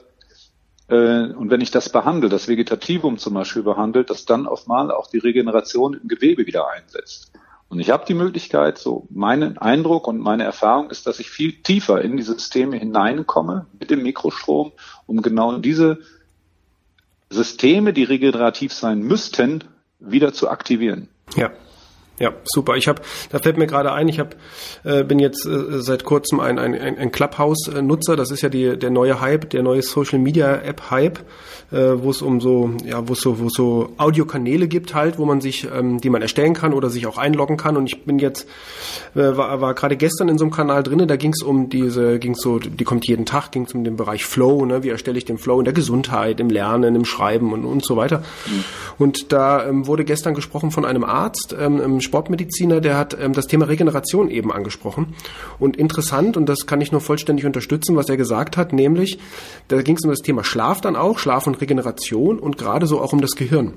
äh, 0.88 1.32
und 1.32 1.50
wenn 1.50 1.60
ich 1.60 1.70
das 1.70 1.90
behandle, 1.90 2.28
das 2.28 2.48
Vegetativum 2.48 3.18
zum 3.18 3.34
Beispiel 3.34 3.62
behandelt, 3.62 4.10
dass 4.10 4.24
dann 4.24 4.46
auf 4.46 4.66
mal 4.66 4.90
auch 4.90 5.08
die 5.08 5.18
Regeneration 5.18 5.94
im 5.94 6.08
Gewebe 6.08 6.46
wieder 6.46 6.68
einsetzt. 6.70 7.32
Und 7.68 7.80
ich 7.80 7.90
habe 7.90 8.06
die 8.06 8.14
Möglichkeit, 8.14 8.78
so 8.78 9.06
mein 9.10 9.58
Eindruck 9.58 10.08
und 10.08 10.18
meine 10.18 10.44
Erfahrung 10.44 10.88
ist, 10.88 11.06
dass 11.06 11.20
ich 11.20 11.28
viel 11.28 11.62
tiefer 11.62 12.00
in 12.00 12.16
die 12.16 12.22
Systeme 12.22 12.78
hineinkomme 12.78 13.66
mit 13.78 13.90
dem 13.90 14.02
Mikrostrom, 14.02 14.72
um 15.06 15.20
genau 15.20 15.58
diese 15.58 15.98
Systeme, 17.30 17.92
die 17.92 18.04
regenerativ 18.04 18.72
sein 18.72 19.00
müssten, 19.00 19.64
wieder 19.98 20.32
zu 20.32 20.48
aktivieren. 20.48 21.08
Ja. 21.36 21.50
Ja, 22.18 22.32
super. 22.44 22.76
Ich 22.76 22.88
habe, 22.88 23.00
da 23.30 23.38
fällt 23.38 23.58
mir 23.58 23.66
gerade 23.66 23.92
ein, 23.92 24.08
ich 24.08 24.18
hab, 24.18 24.34
äh, 24.84 25.04
bin 25.04 25.18
jetzt 25.18 25.46
äh, 25.46 25.80
seit 25.80 26.04
kurzem 26.04 26.40
ein, 26.40 26.58
ein, 26.58 26.74
ein 26.74 27.12
Clubhouse-Nutzer. 27.12 28.16
Das 28.16 28.30
ist 28.30 28.42
ja 28.42 28.48
die, 28.48 28.76
der 28.76 28.90
neue 28.90 29.20
Hype, 29.20 29.50
der 29.50 29.62
neue 29.62 29.82
Social 29.82 30.18
Media 30.18 30.56
App 30.56 30.90
Hype, 30.90 31.20
äh, 31.70 31.76
wo 31.96 32.10
es 32.10 32.20
um 32.20 32.40
so, 32.40 32.70
ja, 32.84 33.08
wo 33.08 33.12
es 33.12 33.20
so, 33.20 33.38
wo 33.38 33.46
es 33.46 33.52
so 33.54 33.90
Audiokanäle 33.98 34.66
gibt 34.66 34.94
halt, 34.94 35.18
wo 35.18 35.24
man 35.26 35.40
sich, 35.40 35.68
ähm, 35.72 36.00
die 36.00 36.10
man 36.10 36.22
erstellen 36.22 36.54
kann 36.54 36.72
oder 36.72 36.90
sich 36.90 37.06
auch 37.06 37.18
einloggen 37.18 37.56
kann. 37.56 37.76
Und 37.76 37.86
ich 37.86 38.04
bin 38.04 38.18
jetzt, 38.18 38.48
äh, 39.14 39.36
war, 39.36 39.60
war 39.60 39.74
gerade 39.74 39.96
gestern 39.96 40.28
in 40.28 40.38
so 40.38 40.44
einem 40.44 40.52
Kanal 40.52 40.82
drinne. 40.82 41.06
Da 41.06 41.16
ging 41.16 41.32
es 41.32 41.42
um 41.42 41.68
diese, 41.68 42.18
ging 42.18 42.34
so, 42.34 42.58
die 42.58 42.84
kommt 42.84 43.06
jeden 43.06 43.26
Tag, 43.26 43.52
ging 43.52 43.64
es 43.64 43.74
um 43.74 43.84
den 43.84 43.96
Bereich 43.96 44.24
Flow. 44.24 44.64
Ne? 44.64 44.82
Wie 44.82 44.88
erstelle 44.88 45.18
ich 45.18 45.24
den 45.24 45.38
Flow 45.38 45.60
in 45.60 45.64
der 45.64 45.74
Gesundheit, 45.74 46.40
im 46.40 46.50
Lernen, 46.50 46.96
im 46.96 47.04
Schreiben 47.04 47.52
und 47.52 47.64
und 47.64 47.84
so 47.84 47.96
weiter. 47.96 48.18
Mhm. 48.18 48.64
Und 48.98 49.32
da 49.32 49.64
ähm, 49.66 49.86
wurde 49.86 50.04
gestern 50.04 50.34
gesprochen 50.34 50.70
von 50.70 50.84
einem 50.84 51.04
Arzt. 51.04 51.54
Ähm, 51.58 51.80
Sportmediziner, 52.08 52.80
der 52.80 52.96
hat 52.96 53.16
ähm, 53.20 53.34
das 53.34 53.46
Thema 53.46 53.68
Regeneration 53.68 54.30
eben 54.30 54.50
angesprochen. 54.50 55.14
Und 55.58 55.76
interessant, 55.76 56.36
und 56.36 56.48
das 56.48 56.66
kann 56.66 56.80
ich 56.80 56.90
nur 56.90 57.02
vollständig 57.02 57.44
unterstützen, 57.44 57.96
was 57.96 58.08
er 58.08 58.16
gesagt 58.16 58.56
hat, 58.56 58.72
nämlich, 58.72 59.18
da 59.68 59.82
ging 59.82 59.96
es 59.96 60.04
um 60.04 60.10
das 60.10 60.20
Thema 60.20 60.42
Schlaf 60.42 60.80
dann 60.80 60.96
auch, 60.96 61.18
Schlaf 61.18 61.46
und 61.46 61.60
Regeneration 61.60 62.38
und 62.38 62.56
gerade 62.56 62.86
so 62.86 63.00
auch 63.00 63.12
um 63.12 63.20
das 63.20 63.32
Gehirn. 63.32 63.74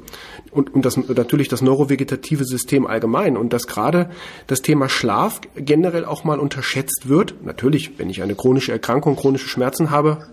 Und, 0.51 0.73
und 0.73 0.85
das 0.85 0.95
natürlich 0.95 1.49
das 1.49 1.61
neurovegetative 1.61 2.45
System 2.45 2.87
allgemein. 2.87 3.35
Und 3.35 3.51
dass 3.53 3.67
gerade 3.67 4.09
das 4.47 4.61
Thema 4.61 4.87
Schlaf 4.87 5.41
generell 5.55 6.05
auch 6.05 6.23
mal 6.23 6.39
unterschätzt 6.39 7.09
wird. 7.09 7.35
Natürlich, 7.43 7.99
wenn 7.99 8.09
ich 8.09 8.23
eine 8.23 8.35
chronische 8.35 8.71
Erkrankung, 8.71 9.15
chronische 9.15 9.49
Schmerzen 9.49 9.91
habe, 9.91 10.25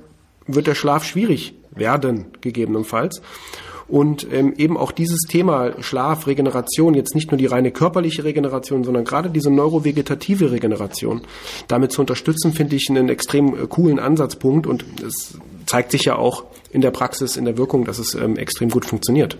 wird 0.46 0.66
der 0.66 0.74
Schlaf 0.74 1.04
schwierig 1.04 1.54
werden, 1.74 2.28
gegebenenfalls 2.40 3.20
und 3.88 4.26
ähm, 4.30 4.54
eben 4.56 4.76
auch 4.76 4.92
dieses 4.92 5.22
Thema 5.22 5.82
Schlaf, 5.82 6.26
Regeneration, 6.26 6.94
jetzt 6.94 7.14
nicht 7.14 7.30
nur 7.30 7.38
die 7.38 7.46
reine 7.46 7.70
körperliche 7.70 8.24
Regeneration, 8.24 8.84
sondern 8.84 9.04
gerade 9.04 9.30
diese 9.30 9.50
neurovegetative 9.50 10.50
Regeneration 10.50 11.22
damit 11.68 11.92
zu 11.92 12.02
unterstützen, 12.02 12.52
finde 12.52 12.76
ich 12.76 12.88
einen 12.90 13.08
extrem 13.08 13.54
äh, 13.54 13.66
coolen 13.66 13.98
Ansatzpunkt 13.98 14.66
und 14.66 14.84
es 15.02 15.38
zeigt 15.66 15.90
sich 15.90 16.04
ja 16.04 16.16
auch 16.16 16.44
in 16.70 16.82
der 16.82 16.90
Praxis, 16.90 17.36
in 17.36 17.46
der 17.46 17.56
Wirkung, 17.56 17.84
dass 17.84 17.98
es 17.98 18.14
ähm, 18.14 18.36
extrem 18.36 18.68
gut 18.68 18.84
funktioniert. 18.84 19.38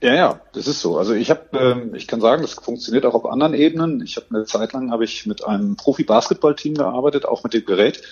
Ja, 0.00 0.14
ja, 0.14 0.40
das 0.52 0.68
ist 0.68 0.80
so. 0.82 0.98
Also 0.98 1.14
ich 1.14 1.30
habe, 1.30 1.40
ähm, 1.58 1.94
ich 1.94 2.06
kann 2.06 2.20
sagen, 2.20 2.42
das 2.42 2.54
funktioniert 2.54 3.06
auch 3.06 3.14
auf 3.14 3.26
anderen 3.26 3.54
Ebenen. 3.54 4.02
Ich 4.02 4.16
habe 4.16 4.26
eine 4.30 4.44
Zeit 4.44 4.72
lang 4.72 4.92
habe 4.92 5.04
ich 5.04 5.26
mit 5.26 5.44
einem 5.44 5.76
Profi-Basketball-Team 5.76 6.74
gearbeitet, 6.74 7.24
auch 7.24 7.42
mit 7.42 7.54
dem 7.54 7.64
Gerät. 7.64 8.02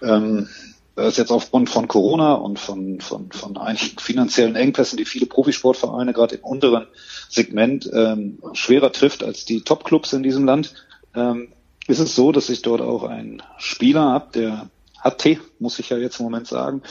Ähm, 0.00 0.48
ist 0.96 1.18
jetzt 1.18 1.32
aufgrund 1.32 1.70
von 1.70 1.88
Corona 1.88 2.34
und 2.34 2.58
von, 2.58 3.00
von, 3.00 3.32
von 3.32 3.56
einigen 3.56 3.98
finanziellen 3.98 4.54
Engpässen, 4.54 4.96
die 4.96 5.04
viele 5.04 5.26
Profisportvereine 5.26 6.12
gerade 6.12 6.36
im 6.36 6.44
unteren 6.44 6.86
Segment 7.28 7.90
ähm, 7.92 8.38
schwerer 8.52 8.92
trifft 8.92 9.24
als 9.24 9.44
die 9.44 9.62
Topclubs 9.62 10.12
in 10.12 10.22
diesem 10.22 10.44
Land, 10.44 10.74
ähm, 11.14 11.52
ist 11.86 11.98
es 11.98 12.14
so, 12.14 12.32
dass 12.32 12.48
ich 12.48 12.62
dort 12.62 12.80
auch 12.80 13.02
einen 13.02 13.42
Spieler 13.58 14.02
habe, 14.02 14.30
der 14.34 14.70
hatte, 14.98 15.38
muss 15.58 15.78
ich 15.78 15.90
ja 15.90 15.98
jetzt 15.98 16.18
im 16.18 16.24
Moment 16.24 16.46
sagen, 16.46 16.82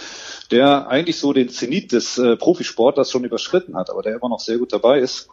der 0.52 0.88
eigentlich 0.88 1.18
so 1.18 1.34
den 1.34 1.50
Zenit 1.50 1.92
des 1.92 2.18
äh, 2.18 2.36
Profisportlers 2.36 3.10
schon 3.10 3.24
überschritten 3.24 3.76
hat, 3.76 3.90
aber 3.90 4.04
der 4.04 4.16
immer 4.16 4.30
noch 4.30 4.40
sehr 4.40 4.60
gut 4.60 4.72
dabei 4.72 5.00
ist. 5.00 5.30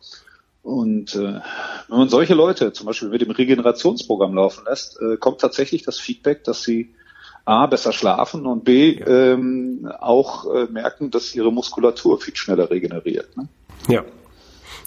Und 0.62 1.14
äh, 1.14 1.40
wenn 1.88 1.98
man 1.98 2.08
solche 2.08 2.34
Leute 2.34 2.72
zum 2.72 2.86
Beispiel 2.86 3.08
mit 3.08 3.20
dem 3.20 3.30
Regenerationsprogramm 3.30 4.34
laufen 4.34 4.64
lässt, 4.66 4.98
äh, 5.00 5.16
kommt 5.16 5.40
tatsächlich 5.40 5.82
das 5.82 5.98
Feedback, 5.98 6.44
dass 6.44 6.62
sie 6.62 6.94
A, 7.44 7.66
besser 7.66 7.92
schlafen 7.92 8.46
und 8.46 8.64
B, 8.64 8.92
ähm, 8.92 9.90
auch 10.00 10.46
äh, 10.54 10.66
merken, 10.66 11.10
dass 11.10 11.34
ihre 11.34 11.52
Muskulatur 11.52 12.20
viel 12.20 12.36
schneller 12.36 12.70
regeneriert. 12.70 13.36
Ne? 13.36 13.48
Ja, 13.88 14.04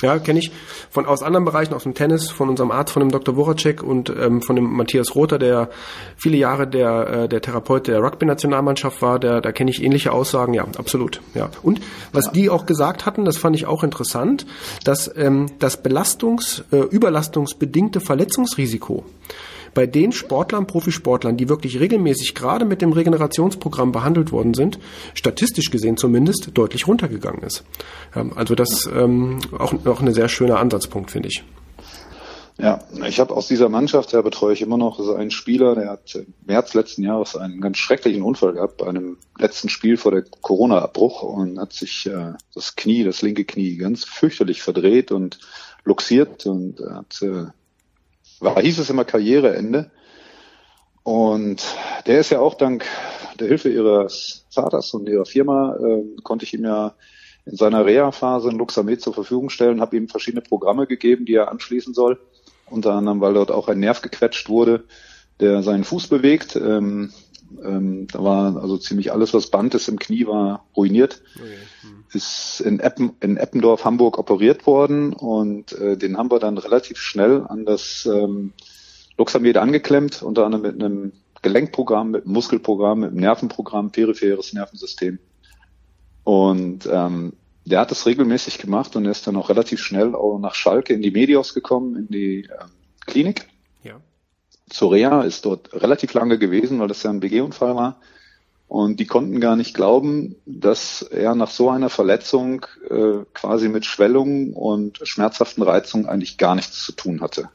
ja, 0.03 0.19
kenne 0.19 0.39
ich 0.39 0.51
von 0.89 1.05
aus 1.05 1.23
anderen 1.23 1.45
Bereichen, 1.45 1.73
aus 1.73 1.83
dem 1.83 1.93
Tennis, 1.93 2.29
von 2.29 2.49
unserem 2.49 2.71
Arzt, 2.71 2.91
von 2.91 2.99
dem 2.99 3.09
Dr. 3.09 3.35
Voracek 3.35 3.81
und 3.81 4.09
ähm, 4.09 4.41
von 4.41 4.57
dem 4.57 4.65
Matthias 4.65 5.15
Rother, 5.15 5.39
der 5.39 5.69
viele 6.17 6.35
Jahre 6.35 6.67
der, 6.67 7.07
äh, 7.07 7.29
der 7.29 7.41
Therapeut 7.41 7.87
der 7.87 7.99
Rugby-Nationalmannschaft 7.99 9.01
war. 9.01 9.17
Der, 9.17 9.39
da 9.39 9.53
kenne 9.53 9.71
ich 9.71 9.81
ähnliche 9.81 10.11
Aussagen. 10.11 10.53
Ja, 10.53 10.65
absolut. 10.77 11.21
Ja. 11.33 11.49
Und 11.61 11.79
was 12.11 12.25
ja. 12.25 12.31
die 12.33 12.49
auch 12.49 12.65
gesagt 12.65 13.05
hatten, 13.05 13.23
das 13.23 13.37
fand 13.37 13.55
ich 13.55 13.65
auch 13.65 13.81
interessant, 13.83 14.45
dass 14.83 15.09
ähm, 15.15 15.47
das 15.59 15.81
Belastungs-, 15.81 16.63
äh, 16.71 16.81
überlastungsbedingte 16.81 18.01
Verletzungsrisiko 18.01 19.05
bei 19.73 19.87
den 19.87 20.11
Sportlern, 20.11 20.67
Profisportlern, 20.67 21.37
die 21.37 21.49
wirklich 21.49 21.79
regelmäßig 21.79 22.35
gerade 22.35 22.65
mit 22.65 22.81
dem 22.81 22.93
Regenerationsprogramm 22.93 23.91
behandelt 23.91 24.31
worden 24.31 24.53
sind, 24.53 24.79
statistisch 25.13 25.71
gesehen 25.71 25.97
zumindest 25.97 26.51
deutlich 26.53 26.87
runtergegangen 26.87 27.43
ist. 27.43 27.63
Also 28.35 28.55
das 28.55 28.89
ähm, 28.93 29.39
auch, 29.57 29.73
auch 29.85 30.01
ein 30.01 30.13
sehr 30.13 30.29
schöner 30.29 30.59
Ansatzpunkt, 30.59 31.11
finde 31.11 31.29
ich. 31.29 31.43
Ja, 32.59 32.83
ich 33.07 33.19
habe 33.19 33.35
aus 33.35 33.47
dieser 33.47 33.67
Mannschaft, 33.67 34.13
der 34.13 34.21
betreue 34.21 34.53
ich 34.53 34.61
immer 34.61 34.77
noch, 34.77 34.99
so 34.99 35.15
einen 35.15 35.31
Spieler, 35.31 35.73
der 35.73 35.89
hat 35.89 36.13
im 36.13 36.33
März 36.45 36.75
letzten 36.75 37.01
Jahres 37.01 37.35
einen 37.35 37.61
ganz 37.61 37.77
schrecklichen 37.77 38.21
Unfall 38.21 38.53
gehabt 38.53 38.77
bei 38.77 38.87
einem 38.87 39.17
letzten 39.39 39.69
Spiel 39.69 39.97
vor 39.97 40.11
der 40.11 40.23
Corona-Abbruch 40.41 41.23
und 41.23 41.59
hat 41.59 41.73
sich 41.73 42.05
äh, 42.05 42.33
das 42.53 42.75
Knie, 42.75 43.03
das 43.03 43.23
linke 43.23 43.43
Knie 43.43 43.77
ganz 43.77 44.05
fürchterlich 44.05 44.61
verdreht 44.61 45.11
und 45.11 45.39
luxiert 45.83 46.45
und 46.45 46.79
hat 46.79 47.21
äh, 47.23 47.45
war, 48.43 48.59
hieß 48.61 48.79
es 48.79 48.89
immer 48.89 49.05
Karriereende. 49.05 49.91
Und 51.03 51.63
der 52.07 52.19
ist 52.19 52.29
ja 52.29 52.39
auch 52.39 52.55
dank 52.55 52.85
der 53.39 53.47
Hilfe 53.47 53.69
ihres 53.69 54.45
Vaters 54.49 54.93
und 54.93 55.09
ihrer 55.09 55.25
Firma, 55.25 55.75
äh, 55.75 56.21
konnte 56.23 56.45
ich 56.45 56.53
ihm 56.53 56.63
ja 56.63 56.95
in 57.45 57.57
seiner 57.57 57.85
Reha-Phase 57.85 58.49
in 58.49 58.57
Luxamed 58.57 59.01
zur 59.01 59.13
Verfügung 59.13 59.49
stellen, 59.49 59.81
habe 59.81 59.97
ihm 59.97 60.07
verschiedene 60.07 60.41
Programme 60.41 60.87
gegeben, 60.87 61.25
die 61.25 61.35
er 61.35 61.51
anschließen 61.51 61.93
soll. 61.93 62.19
Unter 62.69 62.93
anderem, 62.93 63.19
weil 63.19 63.33
dort 63.33 63.51
auch 63.51 63.67
ein 63.67 63.79
Nerv 63.79 64.01
gequetscht 64.01 64.47
wurde, 64.47 64.85
der 65.41 65.61
seinen 65.61 65.83
Fuß 65.83 66.07
bewegt. 66.07 66.55
Ähm, 66.55 67.11
ähm, 67.63 68.07
da 68.11 68.23
war 68.23 68.61
also 68.61 68.77
ziemlich 68.77 69.11
alles, 69.11 69.33
was 69.33 69.47
Band 69.47 69.75
ist 69.75 69.87
im 69.87 69.99
Knie, 69.99 70.27
war 70.27 70.65
ruiniert. 70.75 71.21
Okay. 71.35 71.55
Hm. 71.81 72.03
Ist 72.13 72.61
in, 72.61 72.79
Eppen, 72.79 73.13
in 73.21 73.37
Eppendorf, 73.37 73.85
Hamburg 73.85 74.17
operiert 74.17 74.67
worden 74.67 75.13
und 75.13 75.73
äh, 75.73 75.97
den 75.97 76.17
haben 76.17 76.31
wir 76.31 76.39
dann 76.39 76.57
relativ 76.57 76.97
schnell 76.97 77.43
an 77.47 77.65
das 77.65 78.07
ähm, 78.11 78.53
Luxamed 79.17 79.57
angeklemmt, 79.57 80.21
unter 80.23 80.45
anderem 80.45 80.63
mit 80.63 80.83
einem 80.83 81.11
Gelenkprogramm, 81.41 82.11
mit 82.11 82.25
einem 82.25 82.33
Muskelprogramm, 82.33 82.99
mit 82.99 83.11
einem 83.11 83.19
Nervenprogramm, 83.19 83.91
peripheres 83.91 84.53
Nervensystem. 84.53 85.19
Und 86.23 86.87
ähm, 86.91 87.33
der 87.65 87.79
hat 87.79 87.91
das 87.91 88.05
regelmäßig 88.05 88.57
gemacht 88.57 88.95
und 88.95 89.05
er 89.05 89.11
ist 89.11 89.27
dann 89.27 89.35
auch 89.35 89.49
relativ 89.49 89.79
schnell 89.79 90.15
auch 90.15 90.39
nach 90.39 90.55
Schalke 90.55 90.93
in 90.93 91.01
die 91.01 91.11
Medios 91.11 91.53
gekommen, 91.53 91.95
in 91.95 92.07
die 92.07 92.41
ähm, 92.41 92.69
Klinik. 93.05 93.47
Ja. 93.83 93.99
Zorea 94.69 95.23
ist 95.23 95.45
dort 95.45 95.73
relativ 95.73 96.13
lange 96.13 96.37
gewesen, 96.37 96.79
weil 96.79 96.87
das 96.87 97.03
ja 97.03 97.09
ein 97.09 97.19
BG-Unfall 97.19 97.75
war. 97.75 97.97
Und 98.67 98.99
die 98.99 99.05
konnten 99.05 99.39
gar 99.39 99.55
nicht 99.55 99.75
glauben, 99.75 100.35
dass 100.45 101.03
er 101.03 101.35
nach 101.35 101.51
so 101.51 101.69
einer 101.69 101.89
Verletzung 101.89 102.65
äh, 102.89 103.19
quasi 103.33 103.69
mit 103.69 103.85
Schwellungen 103.85 104.53
und 104.53 104.99
schmerzhaften 105.03 105.61
Reizungen 105.61 106.07
eigentlich 106.07 106.37
gar 106.37 106.55
nichts 106.55 106.83
zu 106.83 106.91
tun 106.93 107.21
hatte. 107.21 107.49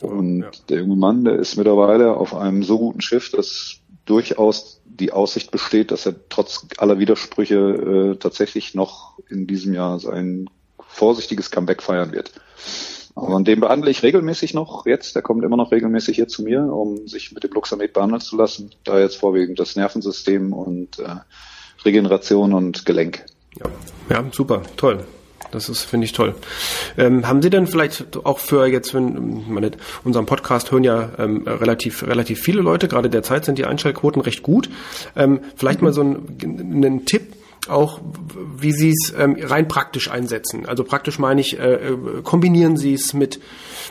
Und 0.00 0.40
ja. 0.40 0.50
der 0.68 0.78
junge 0.80 0.96
Mann, 0.96 1.24
der 1.24 1.36
ist 1.36 1.56
mittlerweile 1.56 2.16
auf 2.16 2.34
einem 2.34 2.62
so 2.62 2.78
guten 2.78 3.02
Schiff, 3.02 3.30
dass 3.30 3.76
durchaus 4.04 4.80
die 4.84 5.12
Aussicht 5.12 5.50
besteht, 5.50 5.90
dass 5.90 6.06
er 6.06 6.14
trotz 6.28 6.66
aller 6.78 6.98
Widersprüche 6.98 7.56
äh, 8.14 8.16
tatsächlich 8.16 8.74
noch 8.74 9.18
in 9.28 9.46
diesem 9.46 9.74
Jahr 9.74 9.98
sein 10.00 10.48
vorsichtiges 10.78 11.50
Comeback 11.50 11.82
feiern 11.82 12.12
wird. 12.12 12.32
Und 13.14 13.46
den 13.46 13.60
behandle 13.60 13.90
ich 13.90 14.02
regelmäßig 14.02 14.54
noch 14.54 14.86
jetzt. 14.86 15.14
Der 15.14 15.22
kommt 15.22 15.44
immer 15.44 15.56
noch 15.56 15.70
regelmäßig 15.70 16.16
hier 16.16 16.28
zu 16.28 16.42
mir, 16.42 16.62
um 16.62 17.06
sich 17.06 17.32
mit 17.32 17.44
dem 17.44 17.52
Luxamed 17.52 17.92
behandeln 17.92 18.20
zu 18.20 18.36
lassen. 18.36 18.70
Da 18.84 18.98
jetzt 18.98 19.16
vorwiegend 19.16 19.60
das 19.60 19.76
Nervensystem 19.76 20.52
und 20.52 20.98
äh, 20.98 21.16
Regeneration 21.84 22.54
und 22.54 22.86
Gelenk. 22.86 23.24
Ja. 23.58 23.66
ja, 24.08 24.24
super, 24.32 24.62
toll. 24.76 25.04
Das 25.50 25.68
ist, 25.68 25.82
finde 25.82 26.06
ich 26.06 26.12
toll. 26.12 26.34
Ähm, 26.96 27.28
haben 27.28 27.42
Sie 27.42 27.50
denn 27.50 27.66
vielleicht 27.66 28.24
auch 28.24 28.38
für 28.38 28.66
jetzt, 28.66 28.94
wenn 28.94 29.52
meine, 29.52 29.72
unseren 30.02 30.24
Podcast 30.24 30.72
hören 30.72 30.82
ja 30.82 31.10
ähm, 31.18 31.46
relativ 31.46 32.06
relativ 32.06 32.40
viele 32.40 32.62
Leute, 32.62 32.88
gerade 32.88 33.10
derzeit 33.10 33.44
sind 33.44 33.58
die 33.58 33.66
Einschaltquoten 33.66 34.22
recht 34.22 34.42
gut. 34.42 34.70
Ähm, 35.14 35.40
vielleicht 35.56 35.82
mal 35.82 35.92
so 35.92 36.00
einen, 36.00 36.38
einen 36.42 37.04
Tipp, 37.04 37.34
auch, 37.68 38.00
wie 38.56 38.72
Sie 38.72 38.90
es 38.90 39.14
ähm, 39.16 39.36
rein 39.40 39.68
praktisch 39.68 40.10
einsetzen. 40.10 40.66
Also 40.66 40.84
praktisch 40.84 41.18
meine 41.18 41.40
ich, 41.40 41.58
äh, 41.58 41.74
äh, 41.74 42.22
kombinieren 42.22 42.76
Sie 42.76 42.94
es 42.94 43.14
mit, 43.14 43.40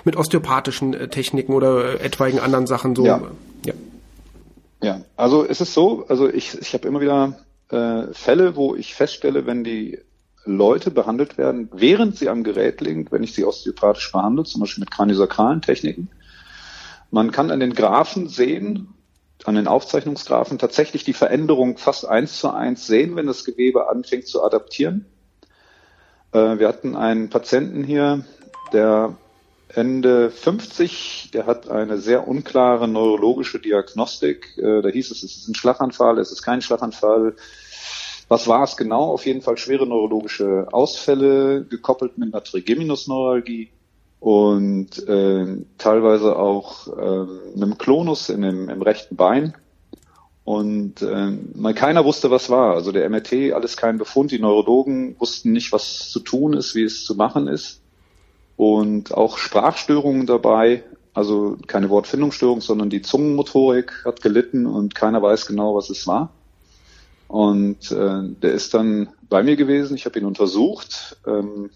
mit 0.03 0.15
osteopathischen 0.15 0.93
äh, 0.93 1.07
Techniken 1.07 1.53
oder 1.53 2.01
äh, 2.01 2.03
etwaigen 2.03 2.39
anderen 2.39 2.67
Sachen 2.67 2.95
so. 2.95 3.05
Ja. 3.05 3.21
ja. 3.65 3.73
Ja, 4.83 5.01
also 5.15 5.45
es 5.45 5.61
ist 5.61 5.73
so, 5.73 6.05
also 6.07 6.27
ich, 6.27 6.59
ich 6.59 6.73
habe 6.73 6.87
immer 6.87 7.01
wieder 7.01 7.37
äh, 7.69 8.13
Fälle, 8.13 8.55
wo 8.55 8.75
ich 8.75 8.95
feststelle, 8.95 9.45
wenn 9.45 9.63
die 9.63 9.99
Leute 10.43 10.89
behandelt 10.89 11.37
werden, 11.37 11.69
während 11.71 12.17
sie 12.17 12.29
am 12.29 12.43
Gerät 12.43 12.81
liegen, 12.81 13.05
wenn 13.11 13.23
ich 13.23 13.33
sie 13.33 13.45
osteopathisch 13.45 14.11
behandle, 14.11 14.43
zum 14.43 14.61
Beispiel 14.61 14.81
mit 14.81 14.91
kraniosakralen 14.91 15.61
Techniken. 15.61 16.09
Man 17.11 17.31
kann 17.31 17.51
an 17.51 17.59
den 17.59 17.73
Graphen 17.73 18.27
sehen, 18.27 18.87
an 19.45 19.55
den 19.55 19.67
Aufzeichnungsgraphen 19.67 20.59
tatsächlich 20.59 21.03
die 21.03 21.13
Veränderung 21.13 21.77
fast 21.77 22.07
eins 22.07 22.39
zu 22.39 22.51
eins 22.51 22.87
sehen, 22.87 23.15
wenn 23.15 23.27
das 23.27 23.43
Gewebe 23.43 23.89
anfängt 23.89 24.27
zu 24.27 24.43
adaptieren. 24.43 25.05
Äh, 26.31 26.59
wir 26.59 26.67
hatten 26.67 26.95
einen 26.95 27.29
Patienten 27.29 27.83
hier, 27.83 28.23
der 28.73 29.15
Ende 29.73 30.31
50, 30.31 31.31
der 31.33 31.45
hat 31.45 31.69
eine 31.69 31.97
sehr 31.97 32.27
unklare 32.27 32.87
neurologische 32.87 33.59
Diagnostik. 33.59 34.57
Äh, 34.57 34.81
da 34.81 34.89
hieß 34.89 35.11
es, 35.11 35.23
es 35.23 35.37
ist 35.37 35.47
ein 35.47 35.55
Schlaganfall, 35.55 36.19
es 36.19 36.31
ist 36.31 36.41
kein 36.41 36.61
Schlaganfall. 36.61 37.35
Was 38.27 38.47
war 38.47 38.63
es 38.63 38.77
genau? 38.77 39.11
Auf 39.11 39.25
jeden 39.25 39.41
Fall 39.41 39.57
schwere 39.57 39.85
neurologische 39.85 40.67
Ausfälle, 40.71 41.65
gekoppelt 41.65 42.17
mit 42.17 42.33
einer 42.33 42.43
Trigeminusneuralgie 42.43 43.71
und 44.21 45.07
äh, 45.07 45.47
teilweise 45.79 46.37
auch 46.37 46.87
äh, 46.87 47.55
einem 47.55 47.79
Klonus 47.79 48.29
in 48.29 48.43
dem, 48.43 48.69
im 48.69 48.81
rechten 48.83 49.15
Bein. 49.15 49.55
Und 50.43 51.01
äh, 51.01 51.31
mal 51.55 51.73
keiner 51.73 52.05
wusste, 52.05 52.29
was 52.29 52.51
war. 52.51 52.75
Also 52.75 52.91
der 52.91 53.09
MRT, 53.09 53.51
alles 53.51 53.77
kein 53.77 53.97
Befund. 53.97 54.31
Die 54.31 54.37
Neurologen 54.37 55.15
wussten 55.19 55.51
nicht, 55.51 55.71
was 55.71 56.11
zu 56.11 56.19
tun 56.19 56.53
ist, 56.53 56.75
wie 56.75 56.83
es 56.83 57.03
zu 57.03 57.15
machen 57.15 57.47
ist. 57.47 57.81
Und 58.57 59.11
auch 59.11 59.39
Sprachstörungen 59.39 60.27
dabei. 60.27 60.83
Also 61.15 61.57
keine 61.65 61.89
Wortfindungsstörung, 61.89 62.61
sondern 62.61 62.91
die 62.91 63.01
Zungenmotorik 63.01 64.05
hat 64.05 64.21
gelitten 64.21 64.67
und 64.67 64.93
keiner 64.93 65.23
weiß 65.23 65.47
genau, 65.47 65.73
was 65.73 65.89
es 65.89 66.05
war. 66.05 66.31
Und 67.27 67.91
äh, 67.91 68.21
der 68.39 68.51
ist 68.51 68.75
dann 68.75 69.09
bei 69.29 69.41
mir 69.41 69.55
gewesen. 69.55 69.95
Ich 69.95 70.05
habe 70.05 70.19
ihn 70.19 70.25
untersucht. 70.25 71.17
Ähm, 71.25 71.71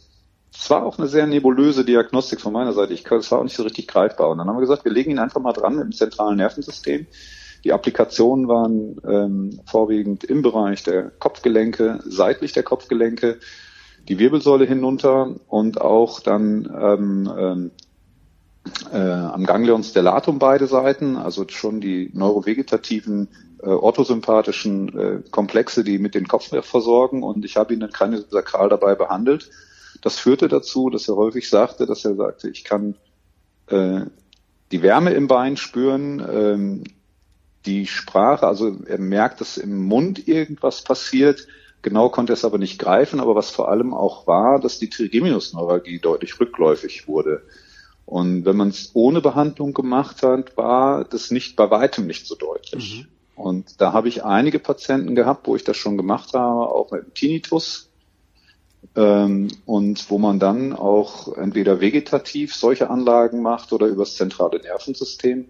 es 0.57 0.69
war 0.69 0.85
auch 0.85 0.97
eine 0.97 1.07
sehr 1.07 1.27
nebulöse 1.27 1.85
Diagnostik 1.85 2.41
von 2.41 2.53
meiner 2.53 2.73
Seite. 2.73 2.93
Ich, 2.93 3.09
es 3.09 3.31
war 3.31 3.39
auch 3.39 3.43
nicht 3.43 3.55
so 3.55 3.63
richtig 3.63 3.87
greifbar. 3.87 4.29
Und 4.29 4.37
dann 4.37 4.47
haben 4.47 4.55
wir 4.55 4.61
gesagt, 4.61 4.85
wir 4.85 4.91
legen 4.91 5.11
ihn 5.11 5.19
einfach 5.19 5.41
mal 5.41 5.53
dran 5.53 5.79
im 5.79 5.91
zentralen 5.91 6.37
Nervensystem. 6.37 7.07
Die 7.63 7.73
Applikationen 7.73 8.47
waren 8.47 9.01
ähm, 9.07 9.59
vorwiegend 9.65 10.23
im 10.23 10.41
Bereich 10.41 10.83
der 10.83 11.09
Kopfgelenke, 11.09 11.99
seitlich 12.05 12.53
der 12.53 12.63
Kopfgelenke, 12.63 13.39
die 14.07 14.19
Wirbelsäule 14.19 14.65
hinunter 14.65 15.35
und 15.47 15.81
auch 15.81 16.19
dann 16.19 16.71
ähm, 16.79 17.31
ähm, 17.37 17.71
äh, 18.93 18.97
am 18.97 19.45
Ganglion 19.45 19.83
stellatum 19.83 20.37
beide 20.37 20.67
Seiten, 20.67 21.17
also 21.17 21.45
schon 21.47 21.81
die 21.81 22.11
neurovegetativen, 22.13 23.29
äh, 23.63 23.69
orthosympathischen 23.69 24.97
äh, 24.97 25.29
Komplexe, 25.31 25.83
die 25.83 25.97
mit 25.97 26.13
dem 26.13 26.27
Kopfnerv 26.27 26.65
versorgen. 26.65 27.23
Und 27.23 27.45
ich 27.45 27.57
habe 27.57 27.73
ihn 27.73 27.79
dann 27.79 28.23
sakral 28.29 28.69
dabei 28.69 28.93
behandelt 28.93 29.49
das 30.05 30.19
führte 30.19 30.47
dazu, 30.47 30.91
dass 30.91 31.07
er 31.09 31.15
häufig 31.15 31.49
sagte, 31.49 31.87
dass 31.87 32.05
er 32.05 32.13
sagte, 32.13 32.47
ich 32.47 32.63
kann 32.63 32.93
äh, 33.65 34.01
die 34.71 34.83
Wärme 34.83 35.11
im 35.13 35.27
Bein 35.27 35.57
spüren, 35.57 36.23
ähm, 36.31 36.83
die 37.65 37.87
Sprache, 37.87 38.45
also 38.45 38.77
er 38.85 38.99
merkt, 38.99 39.41
dass 39.41 39.57
im 39.57 39.83
Mund 39.83 40.27
irgendwas 40.27 40.83
passiert. 40.83 41.47
Genau 41.81 42.09
konnte 42.09 42.33
er 42.33 42.35
es 42.35 42.45
aber 42.45 42.59
nicht 42.59 42.77
greifen, 42.77 43.19
aber 43.19 43.33
was 43.33 43.49
vor 43.49 43.67
allem 43.67 43.95
auch 43.95 44.27
war, 44.27 44.59
dass 44.59 44.77
die 44.77 44.91
Trigeminusneuralgie 44.91 45.97
deutlich 45.97 46.39
rückläufig 46.39 47.07
wurde. 47.07 47.41
Und 48.05 48.45
wenn 48.45 48.57
man 48.57 48.69
es 48.69 48.91
ohne 48.93 49.21
Behandlung 49.21 49.73
gemacht 49.73 50.21
hat, 50.21 50.55
war 50.55 51.03
das 51.05 51.31
nicht 51.31 51.55
bei 51.55 51.71
weitem 51.71 52.05
nicht 52.05 52.27
so 52.27 52.35
deutlich. 52.35 53.07
Mhm. 53.35 53.43
Und 53.43 53.81
da 53.81 53.91
habe 53.91 54.07
ich 54.09 54.23
einige 54.23 54.59
Patienten 54.59 55.15
gehabt, 55.15 55.47
wo 55.47 55.55
ich 55.55 55.63
das 55.63 55.77
schon 55.77 55.97
gemacht 55.97 56.35
habe, 56.35 56.69
auch 56.69 56.91
mit 56.91 57.15
Tinnitus. 57.15 57.89
Ähm, 58.95 59.49
und 59.65 60.09
wo 60.09 60.17
man 60.17 60.39
dann 60.39 60.73
auch 60.73 61.35
entweder 61.37 61.81
vegetativ 61.81 62.55
solche 62.55 62.89
Anlagen 62.89 63.41
macht 63.41 63.73
oder 63.73 63.87
übers 63.87 64.15
zentrale 64.15 64.59
Nervensystem. 64.59 65.45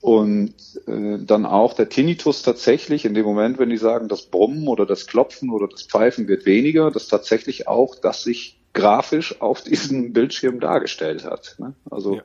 Und 0.00 0.54
äh, 0.86 1.18
dann 1.18 1.46
auch 1.46 1.72
der 1.72 1.88
Tinnitus 1.88 2.42
tatsächlich 2.42 3.04
in 3.04 3.14
dem 3.14 3.24
Moment, 3.24 3.58
wenn 3.58 3.70
die 3.70 3.76
sagen, 3.76 4.08
das 4.08 4.22
Brummen 4.22 4.68
oder 4.68 4.86
das 4.86 5.06
Klopfen 5.06 5.50
oder 5.50 5.66
das 5.66 5.82
Pfeifen 5.82 6.28
wird 6.28 6.46
weniger, 6.46 6.90
dass 6.90 7.08
tatsächlich 7.08 7.66
auch 7.66 7.96
das 7.96 8.22
sich 8.22 8.60
grafisch 8.76 9.40
auf 9.40 9.62
diesem 9.62 10.12
Bildschirm 10.12 10.60
dargestellt 10.60 11.24
hat. 11.24 11.56
Ne? 11.58 11.74
Also 11.90 12.16
ja. 12.16 12.22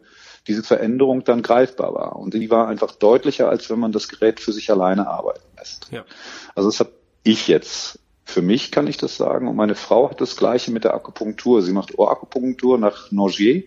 diese 0.47 0.63
Veränderung 0.63 1.23
dann 1.23 1.41
greifbar 1.41 1.93
war. 1.93 2.17
Und 2.17 2.33
die 2.33 2.51
war 2.51 2.67
einfach 2.67 2.91
deutlicher, 2.91 3.49
als 3.49 3.69
wenn 3.69 3.79
man 3.79 3.93
das 3.93 4.09
Gerät 4.09 4.39
für 4.39 4.51
sich 4.51 4.69
alleine 4.69 5.07
arbeiten 5.07 5.47
lässt. 5.57 5.87
Ja. 5.91 6.05
Also 6.53 6.69
das 6.69 6.79
habe 6.81 6.91
ich 7.23 7.47
jetzt. 7.47 7.99
Für 8.23 8.41
mich 8.41 8.71
kann 8.71 8.87
ich 8.87 8.97
das 8.97 9.17
sagen. 9.17 9.47
Und 9.47 9.55
meine 9.55 9.75
Frau 9.75 10.09
hat 10.09 10.21
das 10.21 10.35
Gleiche 10.35 10.71
mit 10.71 10.83
der 10.83 10.93
Akupunktur. 10.93 11.61
Sie 11.61 11.73
macht 11.73 11.97
Ohrakupunktur 11.97 12.77
nach 12.77 13.11
Nogier. 13.11 13.63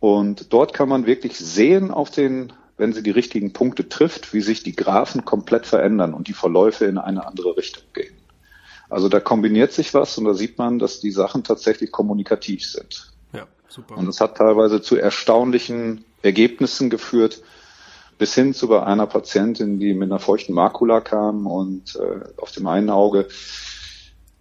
Und 0.00 0.52
dort 0.52 0.72
kann 0.72 0.88
man 0.88 1.06
wirklich 1.06 1.38
sehen 1.38 1.90
auf 1.90 2.10
den 2.10 2.52
wenn 2.76 2.92
sie 2.92 3.02
die 3.02 3.10
richtigen 3.10 3.52
Punkte 3.52 3.88
trifft, 3.88 4.34
wie 4.34 4.40
sich 4.40 4.62
die 4.62 4.74
Graphen 4.74 5.24
komplett 5.24 5.66
verändern 5.66 6.14
und 6.14 6.28
die 6.28 6.32
Verläufe 6.32 6.86
in 6.86 6.98
eine 6.98 7.26
andere 7.26 7.56
Richtung 7.56 7.84
gehen. 7.92 8.14
Also 8.90 9.08
da 9.08 9.20
kombiniert 9.20 9.72
sich 9.72 9.94
was 9.94 10.18
und 10.18 10.24
da 10.24 10.34
sieht 10.34 10.58
man, 10.58 10.78
dass 10.78 11.00
die 11.00 11.10
Sachen 11.10 11.44
tatsächlich 11.44 11.90
kommunikativ 11.90 12.66
sind. 12.66 13.12
Ja, 13.32 13.46
super. 13.68 13.96
Und 13.96 14.08
es 14.08 14.20
hat 14.20 14.36
teilweise 14.36 14.82
zu 14.82 14.96
erstaunlichen 14.96 16.04
Ergebnissen 16.22 16.90
geführt, 16.90 17.42
bis 18.18 18.34
hin 18.34 18.54
zu 18.54 18.68
bei 18.68 18.82
einer 18.82 19.06
Patientin, 19.06 19.78
die 19.78 19.94
mit 19.94 20.10
einer 20.10 20.18
feuchten 20.18 20.54
Makula 20.54 21.00
kam 21.00 21.46
und 21.46 21.96
äh, 21.96 22.20
auf 22.36 22.52
dem 22.52 22.66
einen 22.66 22.90
Auge 22.90 23.28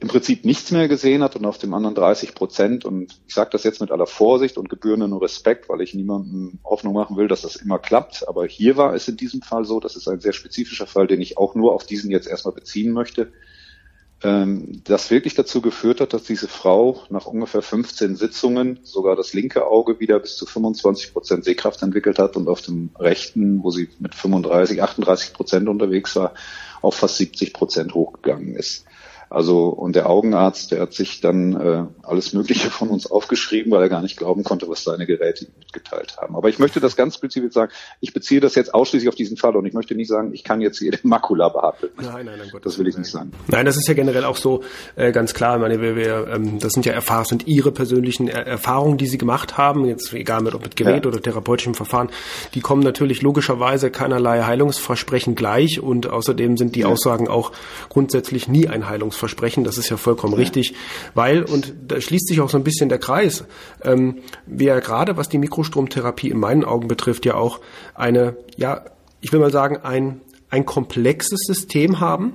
im 0.04 0.10
Prinzip 0.10 0.44
nichts 0.44 0.72
mehr 0.72 0.90
gesehen 0.90 1.24
hat 1.24 1.38
und 1.38 1.46
auf 1.46 1.58
dem 1.58 1.74
anderen 1.74 1.96
30 1.96 2.36
Prozent. 2.36 2.84
Und 2.84 3.22
ich 3.26 3.34
sage 3.34 3.52
das 3.54 3.64
jetzt 3.64 3.80
mit 3.80 3.90
aller 3.90 4.06
Vorsicht 4.06 4.58
und 4.58 4.68
gebührenden 4.70 5.14
Respekt, 5.14 5.70
weil 5.70 5.80
ich 5.80 5.94
niemandem 5.94 6.60
Hoffnung 6.66 6.94
machen 6.94 7.16
will, 7.16 7.30
dass 7.30 7.44
das 7.44 7.56
immer 7.56 7.80
klappt. 7.80 8.28
Aber 8.28 8.46
hier 8.46 8.76
war 8.76 8.94
es 8.94 9.08
in 9.08 9.16
diesem 9.16 9.42
Fall 9.42 9.64
so, 9.64 9.80
das 9.80 9.96
ist 9.96 10.10
ein 10.10 10.20
sehr 10.20 10.34
spezifischer 10.34 10.88
Fall, 10.88 11.08
den 11.08 11.22
ich 11.22 11.38
auch 11.38 11.56
nur 11.56 11.74
auf 11.74 11.86
diesen 11.86 12.12
jetzt 12.12 12.28
erstmal 12.28 12.54
beziehen 12.54 12.92
möchte, 12.92 13.32
das 14.24 15.12
wirklich 15.12 15.36
dazu 15.36 15.62
geführt 15.62 16.00
hat, 16.00 16.14
dass 16.14 16.24
diese 16.24 16.48
Frau 16.48 17.04
nach 17.10 17.26
ungefähr 17.26 17.62
15 17.62 18.16
Sitzungen 18.16 18.80
sogar 18.84 19.18
das 19.18 19.34
linke 19.34 19.68
Auge 19.68 20.00
wieder 20.00 20.18
bis 20.20 20.38
zu 20.38 20.46
25 20.46 21.12
Prozent 21.12 21.44
Sehkraft 21.44 21.82
entwickelt 21.82 22.20
hat 22.20 22.38
und 22.38 22.48
auf 22.48 22.62
dem 22.62 22.92
rechten, 22.98 23.62
wo 23.64 23.72
sie 23.72 23.90
mit 24.00 24.16
35, 24.16 24.82
38 24.82 25.34
Prozent 25.34 25.68
unterwegs 25.68 26.16
war, 26.16 26.36
auf 26.82 26.96
fast 26.96 27.18
70 27.18 27.52
Prozent 27.52 27.94
hochgegangen 27.94 28.56
ist. 28.56 28.86
Also 29.34 29.70
und 29.70 29.96
der 29.96 30.08
Augenarzt, 30.12 30.72
der 30.72 30.80
hat 30.80 30.94
sich 30.94 31.20
dann 31.20 31.60
äh, 31.60 31.86
alles 32.04 32.34
Mögliche 32.34 32.70
von 32.70 32.90
uns 32.90 33.10
aufgeschrieben, 33.10 33.72
weil 33.72 33.82
er 33.82 33.90
gar 33.90 34.04
nicht 34.04 34.16
glauben 34.16 34.44
konnte, 34.44 34.70
was 34.70 34.84
seine 34.84 35.08
Geräte 35.08 35.48
mitgeteilt 35.58 36.18
haben. 36.18 36.36
Aber 36.36 36.50
ich 36.50 36.60
möchte 36.60 36.80
das 36.80 36.96
ganz 36.96 37.16
spezifisch 37.16 37.52
sagen. 37.52 37.72
Ich 38.00 38.14
beziehe 38.14 38.40
das 38.40 38.54
jetzt 38.54 38.76
ausschließlich 38.76 39.10
auf 39.10 39.16
diesen 39.16 39.36
Fall 39.36 39.56
und 39.56 39.66
ich 39.66 39.74
möchte 39.74 39.96
nicht 39.96 40.08
sagen, 40.08 40.36
ich 40.36 40.44
kann 40.44 40.62
jetzt 40.62 40.80
jede 40.82 41.00
Makula 41.02 41.50
behandeln. 41.50 41.92
Nein, 41.98 42.28
nein, 42.28 42.36
nein, 42.38 42.50
Gott, 42.52 42.64
das 42.64 42.78
will 42.78 42.88
ich 42.88 42.96
nicht 42.96 43.10
sagen. 43.10 43.32
Nein, 43.48 43.66
das 43.66 43.76
ist 43.76 43.88
ja 43.88 43.96
generell 43.96 44.24
auch 44.24 44.38
so 44.38 44.64
äh, 44.96 45.12
ganz 45.12 45.34
klar. 45.34 45.56
Ich 45.56 45.62
meine, 45.62 45.82
wir, 45.82 45.96
wir, 45.96 46.28
ähm, 46.28 46.60
das 46.60 46.74
sind 46.74 46.86
ja 46.86 46.94
Erfahrungen, 46.94 47.26
sind 47.26 47.48
Ihre 47.48 47.72
persönlichen 47.72 48.28
er 48.28 48.46
Erfahrungen, 48.46 49.00
die 49.00 49.08
Sie 49.08 49.18
gemacht 49.18 49.58
haben, 49.58 49.86
jetzt 49.86 50.14
egal 50.14 50.42
mit, 50.42 50.54
ob 50.54 50.62
mit 50.62 50.76
Gerät 50.76 51.06
ja. 51.06 51.10
oder 51.10 51.20
therapeutischem 51.20 51.74
Verfahren. 51.74 52.10
Die 52.54 52.62
kommen 52.62 52.84
natürlich 52.84 53.24
logischerweise 53.24 53.90
keinerlei 53.90 54.44
Heilungsversprechen 54.44 55.34
gleich 55.34 55.80
und 55.80 56.06
außerdem 56.06 56.56
sind 56.56 56.76
die 56.76 56.82
ja. 56.82 56.88
Aussagen 56.88 57.28
auch 57.28 57.52
grundsätzlich 57.90 58.48
nie 58.48 58.68
ein 58.68 58.88
Heilungsversprechen 58.88 59.23
versprechen, 59.24 59.64
das 59.64 59.78
ist 59.78 59.90
ja 59.90 59.96
vollkommen 59.96 60.34
ja. 60.34 60.40
richtig, 60.40 60.74
weil, 61.14 61.44
und 61.44 61.74
da 61.88 62.02
schließt 62.02 62.28
sich 62.28 62.42
auch 62.42 62.50
so 62.50 62.58
ein 62.58 62.64
bisschen 62.66 62.90
der 62.90 63.00
Kreis, 63.00 63.46
ähm, 63.84 64.20
wir 64.46 64.82
gerade, 64.82 65.16
was 65.16 65.30
die 65.30 65.38
Mikrostromtherapie 65.38 66.30
in 66.30 66.40
meinen 66.40 66.66
Augen 66.66 66.90
betrifft, 66.90 67.26
ja 67.26 67.36
auch 67.36 67.62
eine, 67.96 68.36
ja, 68.58 68.84
ich 69.22 69.32
will 69.32 69.40
mal 69.40 69.52
sagen, 69.52 69.78
ein, 69.78 70.20
ein 70.50 70.66
komplexes 70.66 71.40
System 71.48 72.02
haben, 72.02 72.34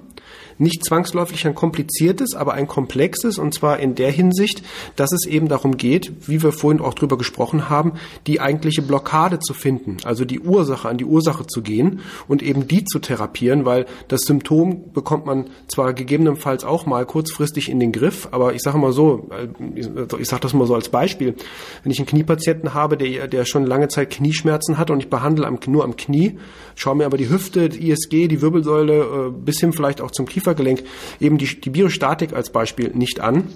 nicht 0.58 0.84
zwangsläufig 0.84 1.46
ein 1.46 1.54
kompliziertes, 1.54 2.34
aber 2.34 2.54
ein 2.54 2.66
komplexes 2.66 3.38
und 3.38 3.54
zwar 3.54 3.80
in 3.80 3.94
der 3.94 4.10
Hinsicht, 4.10 4.62
dass 4.96 5.12
es 5.12 5.26
eben 5.26 5.48
darum 5.48 5.76
geht, 5.76 6.12
wie 6.28 6.42
wir 6.42 6.52
vorhin 6.52 6.80
auch 6.80 6.94
drüber 6.94 7.16
gesprochen 7.16 7.68
haben, 7.68 7.92
die 8.26 8.40
eigentliche 8.40 8.82
Blockade 8.82 9.38
zu 9.38 9.54
finden, 9.54 9.98
also 10.04 10.24
die 10.24 10.40
Ursache 10.40 10.88
an 10.88 10.98
die 10.98 11.04
Ursache 11.04 11.46
zu 11.46 11.62
gehen 11.62 12.00
und 12.26 12.42
eben 12.42 12.68
die 12.68 12.84
zu 12.84 12.98
therapieren, 12.98 13.64
weil 13.64 13.86
das 14.08 14.22
Symptom 14.22 14.92
bekommt 14.92 15.26
man 15.26 15.50
zwar 15.68 15.92
gegebenenfalls 15.92 16.64
auch 16.64 16.86
mal 16.86 17.06
kurzfristig 17.06 17.68
in 17.68 17.80
den 17.80 17.92
Griff, 17.92 18.28
aber 18.30 18.54
ich 18.54 18.62
sage 18.62 18.78
mal 18.78 18.92
so, 18.92 19.28
ich 20.18 20.28
sage 20.28 20.42
das 20.42 20.54
mal 20.54 20.66
so 20.66 20.74
als 20.74 20.88
Beispiel, 20.88 21.34
wenn 21.82 21.92
ich 21.92 21.98
einen 21.98 22.06
Kniepatienten 22.06 22.74
habe, 22.74 22.96
der, 22.96 23.28
der 23.28 23.44
schon 23.44 23.66
lange 23.66 23.88
Zeit 23.88 24.10
Knieschmerzen 24.10 24.78
hat 24.78 24.90
und 24.90 25.00
ich 25.00 25.10
behandle 25.10 25.46
am, 25.46 25.58
nur 25.66 25.84
am 25.84 25.96
Knie, 25.96 26.38
schaue 26.74 26.96
mir 26.96 27.06
aber 27.06 27.16
die 27.16 27.28
Hüfte, 27.28 27.68
die 27.68 27.90
ISG, 27.90 28.28
die 28.28 28.42
Wirbelsäule 28.42 29.28
äh, 29.28 29.30
bis 29.30 29.60
hin 29.60 29.72
vielleicht 29.72 30.00
auch 30.00 30.10
zum 30.10 30.26
Kiefer 30.26 30.47
Kiefergelenk 30.48 30.84
eben 31.20 31.38
die, 31.38 31.60
die 31.60 31.70
Biostatik 31.70 32.32
als 32.32 32.50
Beispiel 32.50 32.90
nicht 32.94 33.20
an, 33.20 33.48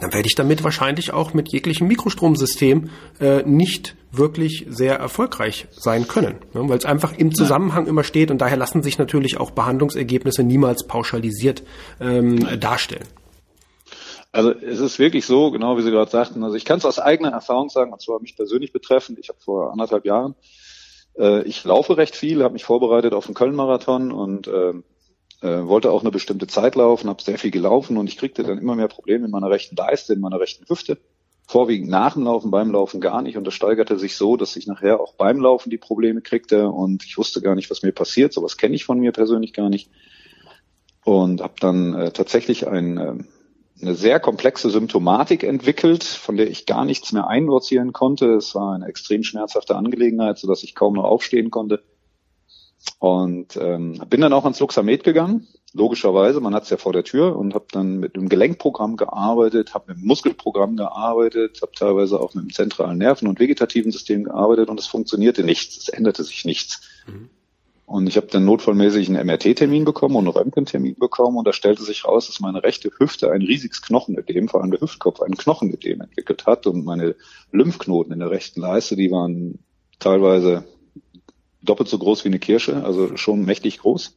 dann 0.00 0.12
werde 0.12 0.26
ich 0.26 0.34
damit 0.34 0.64
wahrscheinlich 0.64 1.12
auch 1.12 1.34
mit 1.34 1.52
jeglichem 1.52 1.86
Mikrostromsystem 1.86 2.90
äh, 3.20 3.42
nicht 3.44 3.94
wirklich 4.10 4.66
sehr 4.68 4.96
erfolgreich 4.96 5.66
sein 5.70 6.08
können, 6.08 6.36
ne, 6.52 6.68
weil 6.68 6.78
es 6.78 6.84
einfach 6.84 7.16
im 7.16 7.34
Zusammenhang 7.34 7.86
immer 7.86 8.02
steht 8.02 8.30
und 8.30 8.38
daher 8.38 8.56
lassen 8.56 8.82
sich 8.82 8.98
natürlich 8.98 9.38
auch 9.38 9.50
Behandlungsergebnisse 9.50 10.42
niemals 10.42 10.86
pauschalisiert 10.86 11.62
ähm, 12.00 12.58
darstellen. 12.58 13.06
Also 14.32 14.50
es 14.50 14.80
ist 14.80 14.98
wirklich 14.98 15.26
so, 15.26 15.52
genau 15.52 15.76
wie 15.76 15.82
Sie 15.82 15.92
gerade 15.92 16.10
sagten. 16.10 16.42
Also 16.42 16.56
ich 16.56 16.64
kann 16.64 16.78
es 16.78 16.84
aus 16.84 16.98
eigener 16.98 17.30
Erfahrung 17.30 17.68
sagen, 17.68 17.92
und 17.92 18.02
zwar 18.02 18.20
mich 18.20 18.34
persönlich 18.34 18.72
betreffend. 18.72 19.20
Ich 19.20 19.28
habe 19.28 19.38
vor 19.40 19.70
anderthalb 19.70 20.04
Jahren, 20.04 20.34
äh, 21.16 21.42
ich 21.42 21.62
laufe 21.62 21.96
recht 21.96 22.16
viel, 22.16 22.42
habe 22.42 22.54
mich 22.54 22.64
vorbereitet 22.64 23.12
auf 23.12 23.26
den 23.26 23.34
Köln-Marathon 23.34 24.10
und 24.10 24.48
äh, 24.48 24.72
äh, 25.44 25.68
wollte 25.68 25.90
auch 25.90 26.00
eine 26.00 26.10
bestimmte 26.10 26.46
Zeit 26.46 26.74
laufen, 26.74 27.10
habe 27.10 27.22
sehr 27.22 27.38
viel 27.38 27.50
gelaufen 27.50 27.98
und 27.98 28.08
ich 28.08 28.16
kriegte 28.16 28.42
dann 28.42 28.56
immer 28.56 28.76
mehr 28.76 28.88
Probleme 28.88 29.26
in 29.26 29.30
meiner 29.30 29.50
rechten 29.50 29.76
Leiste, 29.76 30.14
in 30.14 30.20
meiner 30.20 30.40
rechten 30.40 30.66
Hüfte. 30.66 30.96
Vorwiegend 31.46 31.90
nach 31.90 32.14
dem 32.14 32.24
Laufen, 32.24 32.50
beim 32.50 32.70
Laufen 32.70 33.02
gar 33.02 33.20
nicht. 33.20 33.36
Und 33.36 33.46
das 33.46 33.52
steigerte 33.52 33.98
sich 33.98 34.16
so, 34.16 34.38
dass 34.38 34.56
ich 34.56 34.66
nachher 34.66 34.98
auch 34.98 35.12
beim 35.14 35.38
Laufen 35.38 35.68
die 35.68 35.76
Probleme 35.76 36.22
kriegte 36.22 36.70
und 36.70 37.04
ich 37.04 37.18
wusste 37.18 37.42
gar 37.42 37.54
nicht, 37.54 37.70
was 37.70 37.82
mir 37.82 37.92
passiert. 37.92 38.32
Sowas 38.32 38.56
kenne 38.56 38.74
ich 38.74 38.86
von 38.86 38.98
mir 38.98 39.12
persönlich 39.12 39.52
gar 39.52 39.68
nicht. 39.68 39.90
Und 41.04 41.42
habe 41.42 41.54
dann 41.60 41.92
äh, 41.92 42.10
tatsächlich 42.12 42.66
ein, 42.66 42.96
äh, 42.96 43.14
eine 43.82 43.94
sehr 43.94 44.20
komplexe 44.20 44.70
Symptomatik 44.70 45.42
entwickelt, 45.42 46.04
von 46.04 46.38
der 46.38 46.48
ich 46.48 46.64
gar 46.64 46.86
nichts 46.86 47.12
mehr 47.12 47.28
einsortieren 47.28 47.92
konnte. 47.92 48.32
Es 48.32 48.54
war 48.54 48.74
eine 48.74 48.86
extrem 48.86 49.22
schmerzhafte 49.22 49.76
Angelegenheit, 49.76 50.38
sodass 50.38 50.62
ich 50.62 50.74
kaum 50.74 50.94
noch 50.94 51.04
aufstehen 51.04 51.50
konnte. 51.50 51.82
Und 52.98 53.56
ähm, 53.56 54.00
bin 54.08 54.20
dann 54.20 54.32
auch 54.32 54.44
ans 54.44 54.60
Luxamed 54.60 55.04
gegangen, 55.04 55.46
logischerweise, 55.74 56.40
man 56.40 56.54
hat 56.54 56.62
es 56.62 56.70
ja 56.70 56.76
vor 56.76 56.92
der 56.92 57.04
Tür 57.04 57.36
und 57.36 57.54
habe 57.54 57.66
dann 57.72 57.98
mit 57.98 58.16
einem 58.16 58.28
Gelenkprogramm 58.28 58.96
gearbeitet, 58.96 59.74
habe 59.74 59.86
mit 59.88 59.98
einem 59.98 60.06
Muskelprogramm 60.06 60.76
gearbeitet, 60.76 61.60
habe 61.60 61.72
teilweise 61.72 62.20
auch 62.20 62.34
mit 62.34 62.44
dem 62.44 62.52
zentralen 62.52 62.98
Nerven- 62.98 63.28
und 63.28 63.40
vegetativen 63.40 63.92
System 63.92 64.24
gearbeitet 64.24 64.70
und 64.70 64.78
es 64.80 64.86
funktionierte 64.86 65.44
nichts, 65.44 65.76
es 65.76 65.88
änderte 65.88 66.22
sich 66.22 66.44
nichts. 66.44 66.82
Mhm. 67.06 67.28
Und 67.86 68.06
ich 68.06 68.16
habe 68.16 68.28
dann 68.28 68.46
notfallmäßig 68.46 69.08
einen 69.08 69.26
MRT-Termin 69.26 69.84
bekommen 69.84 70.16
und 70.16 70.26
einen 70.26 70.36
Röntgentermin 70.36 70.94
bekommen 70.94 71.36
und 71.36 71.46
da 71.46 71.52
stellte 71.52 71.82
sich 71.82 72.06
raus, 72.06 72.28
dass 72.28 72.40
meine 72.40 72.62
rechte 72.62 72.90
Hüfte 72.96 73.30
ein 73.30 73.42
riesiges 73.42 73.82
Knochenödem, 73.82 74.48
vor 74.48 74.62
allem 74.62 74.70
der 74.70 74.80
Hüftkopf, 74.80 75.20
ein 75.20 75.36
Knochenödem 75.36 76.00
entwickelt 76.00 76.46
hat 76.46 76.66
und 76.66 76.86
meine 76.86 77.14
Lymphknoten 77.52 78.12
in 78.12 78.20
der 78.20 78.30
rechten 78.30 78.62
Leiste, 78.62 78.96
die 78.96 79.10
waren 79.10 79.58
teilweise 79.98 80.64
doppelt 81.64 81.88
so 81.88 81.98
groß 81.98 82.24
wie 82.24 82.28
eine 82.28 82.38
Kirsche, 82.38 82.84
also 82.84 83.16
schon 83.16 83.44
mächtig 83.44 83.78
groß. 83.78 84.16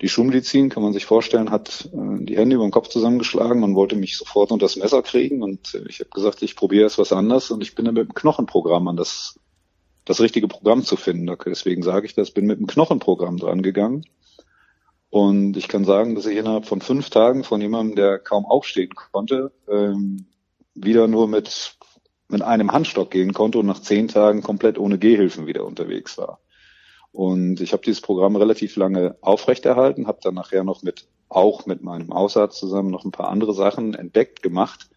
Die 0.00 0.08
Schulmedizin, 0.08 0.68
kann 0.68 0.84
man 0.84 0.92
sich 0.92 1.06
vorstellen, 1.06 1.50
hat 1.50 1.88
äh, 1.92 2.24
die 2.24 2.36
Hände 2.36 2.54
über 2.54 2.66
den 2.66 2.70
Kopf 2.70 2.88
zusammengeschlagen 2.88 3.64
und 3.64 3.74
wollte 3.74 3.96
mich 3.96 4.16
sofort 4.16 4.52
unter 4.52 4.64
das 4.64 4.76
Messer 4.76 5.02
kriegen. 5.02 5.42
Und 5.42 5.74
äh, 5.74 5.84
ich 5.88 5.98
habe 5.98 6.10
gesagt, 6.10 6.42
ich 6.42 6.54
probiere 6.54 6.84
jetzt 6.84 6.98
was 6.98 7.12
anderes 7.12 7.50
und 7.50 7.62
ich 7.62 7.74
bin 7.74 7.84
dann 7.84 7.94
mit 7.94 8.08
dem 8.08 8.14
Knochenprogramm 8.14 8.86
an 8.86 8.96
das, 8.96 9.40
das 10.04 10.20
richtige 10.20 10.46
Programm 10.46 10.84
zu 10.84 10.96
finden. 10.96 11.34
Deswegen 11.44 11.82
sage 11.82 12.06
ich 12.06 12.14
das, 12.14 12.30
bin 12.30 12.46
mit 12.46 12.60
dem 12.60 12.68
Knochenprogramm 12.68 13.38
dran 13.38 13.62
gegangen. 13.62 14.04
Und 15.10 15.56
ich 15.56 15.68
kann 15.68 15.84
sagen, 15.84 16.14
dass 16.14 16.26
ich 16.26 16.36
innerhalb 16.36 16.66
von 16.66 16.80
fünf 16.80 17.10
Tagen 17.10 17.42
von 17.42 17.60
jemandem, 17.60 17.96
der 17.96 18.18
kaum 18.18 18.44
aufstehen 18.44 18.94
konnte, 18.94 19.52
ähm, 19.68 20.26
wieder 20.74 21.08
nur 21.08 21.26
mit 21.26 21.76
mit 22.28 22.42
einem 22.42 22.72
Handstock 22.72 23.10
gehen 23.10 23.32
konnte 23.32 23.58
und 23.58 23.66
nach 23.66 23.80
zehn 23.80 24.08
Tagen 24.08 24.42
komplett 24.42 24.78
ohne 24.78 24.98
Gehhilfen 24.98 25.46
wieder 25.46 25.64
unterwegs 25.64 26.18
war. 26.18 26.40
Und 27.10 27.60
ich 27.60 27.72
habe 27.72 27.82
dieses 27.82 28.02
Programm 28.02 28.36
relativ 28.36 28.76
lange 28.76 29.16
aufrechterhalten, 29.22 30.06
habe 30.06 30.20
dann 30.22 30.34
nachher 30.34 30.62
noch 30.62 30.82
mit 30.82 31.08
auch 31.28 31.66
mit 31.66 31.82
meinem 31.82 32.12
Hausarzt 32.12 32.58
zusammen 32.58 32.90
noch 32.90 33.04
ein 33.04 33.12
paar 33.12 33.28
andere 33.28 33.54
Sachen 33.54 33.94
entdeckt, 33.94 34.42
gemacht. 34.42 34.88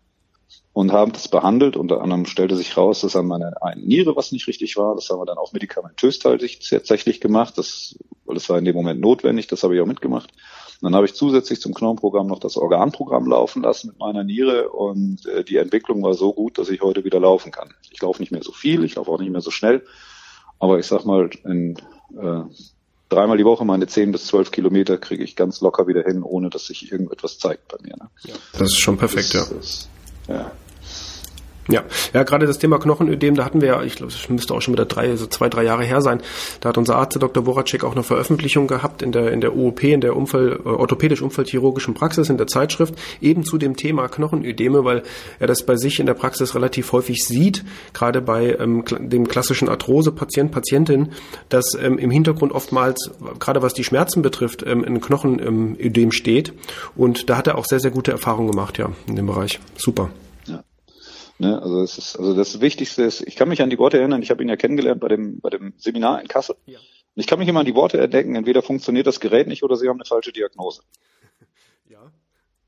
und 0.74 0.92
haben 0.92 1.12
das 1.12 1.28
behandelt. 1.28 1.76
Unter 1.78 2.02
anderem 2.02 2.26
stellte 2.26 2.56
sich 2.56 2.78
raus, 2.78 3.02
dass 3.02 3.16
an 3.16 3.28
meiner 3.28 3.62
einen 3.62 3.86
Niere 3.86 4.16
was 4.16 4.32
nicht 4.32 4.48
richtig 4.48 4.78
war. 4.78 4.96
Das 4.96 5.10
haben 5.10 5.20
wir 5.20 5.26
dann 5.26 5.38
auch 5.38 5.54
medikamentös 5.54 6.20
tatsächlich 6.20 7.22
gemacht, 7.22 7.58
das, 7.58 7.98
weil 8.32 8.38
es 8.38 8.48
war 8.48 8.58
in 8.58 8.64
dem 8.64 8.76
Moment 8.76 9.02
notwendig. 9.02 9.48
Das 9.48 9.62
habe 9.62 9.76
ich 9.76 9.82
auch 9.82 9.86
mitgemacht. 9.86 10.30
Und 10.80 10.86
dann 10.86 10.96
habe 10.96 11.06
ich 11.06 11.14
zusätzlich 11.14 11.60
zum 11.60 11.74
Knochenprogramm 11.74 12.28
noch 12.28 12.40
das 12.40 12.56
Organprogramm 12.56 13.28
laufen 13.28 13.62
lassen 13.62 13.90
mit 13.90 14.00
meiner 14.00 14.24
Niere 14.24 14.70
und 14.70 15.26
äh, 15.26 15.44
die 15.44 15.58
Entwicklung 15.58 16.02
war 16.02 16.14
so 16.14 16.34
gut, 16.34 16.58
dass 16.58 16.70
ich 16.70 16.82
heute 16.82 17.04
wieder 17.04 17.20
laufen 17.20 17.52
kann. 17.52 17.74
Ich 17.92 18.02
laufe 18.02 18.22
nicht 18.22 18.32
mehr 18.32 18.42
so 18.42 18.54
viel, 18.54 18.86
ich 18.86 18.96
laufe 18.96 19.12
auch 19.12 19.20
nicht 19.20 19.32
mehr 19.32 19.42
so 19.42 19.52
schnell, 19.52 19.84
aber 20.60 20.80
ich 20.80 20.88
sag 20.88 21.06
mal, 21.06 21.30
in, 21.44 21.76
äh, 22.20 22.44
dreimal 23.10 23.38
die 23.38 23.46
Woche 23.46 23.66
meine 23.66 23.86
10 23.86 24.14
bis 24.14 24.26
12 24.28 24.50
Kilometer 24.52 24.98
kriege 24.98 25.24
ich 25.24 25.36
ganz 25.36 25.60
locker 25.60 25.88
wieder 25.88 26.04
hin, 26.04 26.24
ohne 26.24 26.50
dass 26.50 26.68
sich 26.68 26.92
irgendetwas 26.92 27.38
zeigt 27.38 27.68
bei 27.68 27.78
mir. 27.84 27.98
Ne? 27.98 28.10
Ja, 28.24 28.36
das 28.54 28.70
ist 28.70 28.80
schon 28.80 28.98
perfekt, 28.98 29.36
das, 29.36 29.50
ja. 29.50 29.56
Das, 29.56 29.90
ja. 30.30 30.52
Ja, 31.70 31.84
ja, 32.14 32.24
gerade 32.24 32.48
das 32.48 32.58
Thema 32.58 32.80
Knochenödem, 32.80 33.36
da 33.36 33.46
hatten 33.46 33.62
wir 33.62 33.68
ja, 33.68 33.84
ich 33.84 33.96
glaube, 33.96 34.12
es 34.12 34.30
müsste 34.30 34.54
auch 34.54 34.62
schon 34.62 34.74
wieder 34.74 34.86
drei, 34.86 35.16
so 35.16 35.28
zwei, 35.28 35.48
drei 35.48 35.64
Jahre 35.64 35.84
her 35.84 36.02
sein. 36.02 36.22
Da 36.60 36.70
hat 36.70 36.78
unser 36.78 36.96
Arzt, 36.96 37.22
Dr. 37.22 37.44
Boracek, 37.44 37.84
auch 37.84 37.92
eine 37.92 38.04
Veröffentlichung 38.04 38.68
gehabt 38.68 39.02
in 39.02 39.12
der 39.12 39.32
in 39.32 39.42
der 39.42 39.56
UOP, 39.56 39.84
in 39.84 40.02
der 40.02 40.16
Umfall, 40.16 40.60
äh, 40.66 40.68
orthopädisch-unfallchirurgischen 40.68 41.94
Praxis, 41.94 42.30
in 42.30 42.38
der 42.38 42.48
Zeitschrift, 42.48 42.96
eben 43.22 43.44
zu 43.44 43.58
dem 43.58 43.76
Thema 43.76 44.08
Knochenödeme, 44.08 44.84
weil 44.84 45.04
er 45.40 45.48
das 45.48 45.64
bei 45.64 45.76
sich 45.76 46.00
in 46.00 46.08
der 46.08 46.16
Praxis 46.16 46.56
relativ 46.56 46.92
häufig 46.94 47.24
sieht, 47.24 47.64
gerade 47.94 48.22
bei 48.22 48.58
ähm, 48.60 48.84
dem 49.00 49.28
klassischen 49.28 49.70
Arthrose-Patient, 49.70 50.52
Patientin, 50.52 51.10
dass 51.50 51.76
ähm, 51.80 52.00
im 52.00 52.10
Hintergrund 52.10 52.54
oftmals, 52.54 53.12
gerade 53.40 53.62
was 53.62 53.74
die 53.74 53.84
Schmerzen 53.84 54.24
betrifft, 54.24 54.64
ähm, 54.66 54.84
ein 54.84 55.00
Knochenödem 55.00 56.12
steht. 56.12 56.54
Und 56.96 57.30
da 57.30 57.38
hat 57.38 57.48
er 57.48 57.58
auch 57.58 57.66
sehr, 57.66 57.80
sehr 57.80 57.92
gute 57.92 58.12
Erfahrungen 58.12 58.50
gemacht, 58.50 58.80
ja, 58.80 58.90
in 59.08 59.16
dem 59.16 59.28
Bereich. 59.28 59.60
Super. 59.78 60.10
Ne? 61.42 61.60
Also 61.60 61.82
es 61.82 61.98
ist, 61.98 62.18
also 62.18 62.36
das 62.36 62.62
Wichtigste 62.62 63.02
ist, 63.02 63.22
ich 63.22 63.36
kann 63.36 63.50
mich 63.50 63.64
an 63.64 63.72
die 63.72 63.80
Worte 63.80 63.98
erinnern, 63.98 64.22
ich 64.22 64.30
habe 64.30 64.44
ihn 64.44 64.50
ja 64.50 64.58
kennengelernt 64.58 65.02
bei 65.02 65.08
dem, 65.08 65.40
bei 65.40 65.50
dem 65.50 65.74
Seminar 65.76 66.22
in 66.22 66.28
Kassel. 66.28 66.56
Ja. 66.68 66.78
Und 66.78 67.20
ich 67.20 67.26
kann 67.26 67.40
mich 67.40 67.48
immer 67.48 67.62
an 67.62 67.66
die 67.66 67.74
Worte 67.74 68.00
entdecken, 68.00 68.36
entweder 68.36 68.62
funktioniert 68.62 69.08
das 69.08 69.20
Gerät 69.20 69.48
nicht 69.48 69.64
oder 69.64 69.76
sie 69.76 69.90
haben 69.90 69.98
eine 69.98 70.06
falsche 70.06 70.32
Diagnose. 70.32 70.84
Ja. 71.90 72.12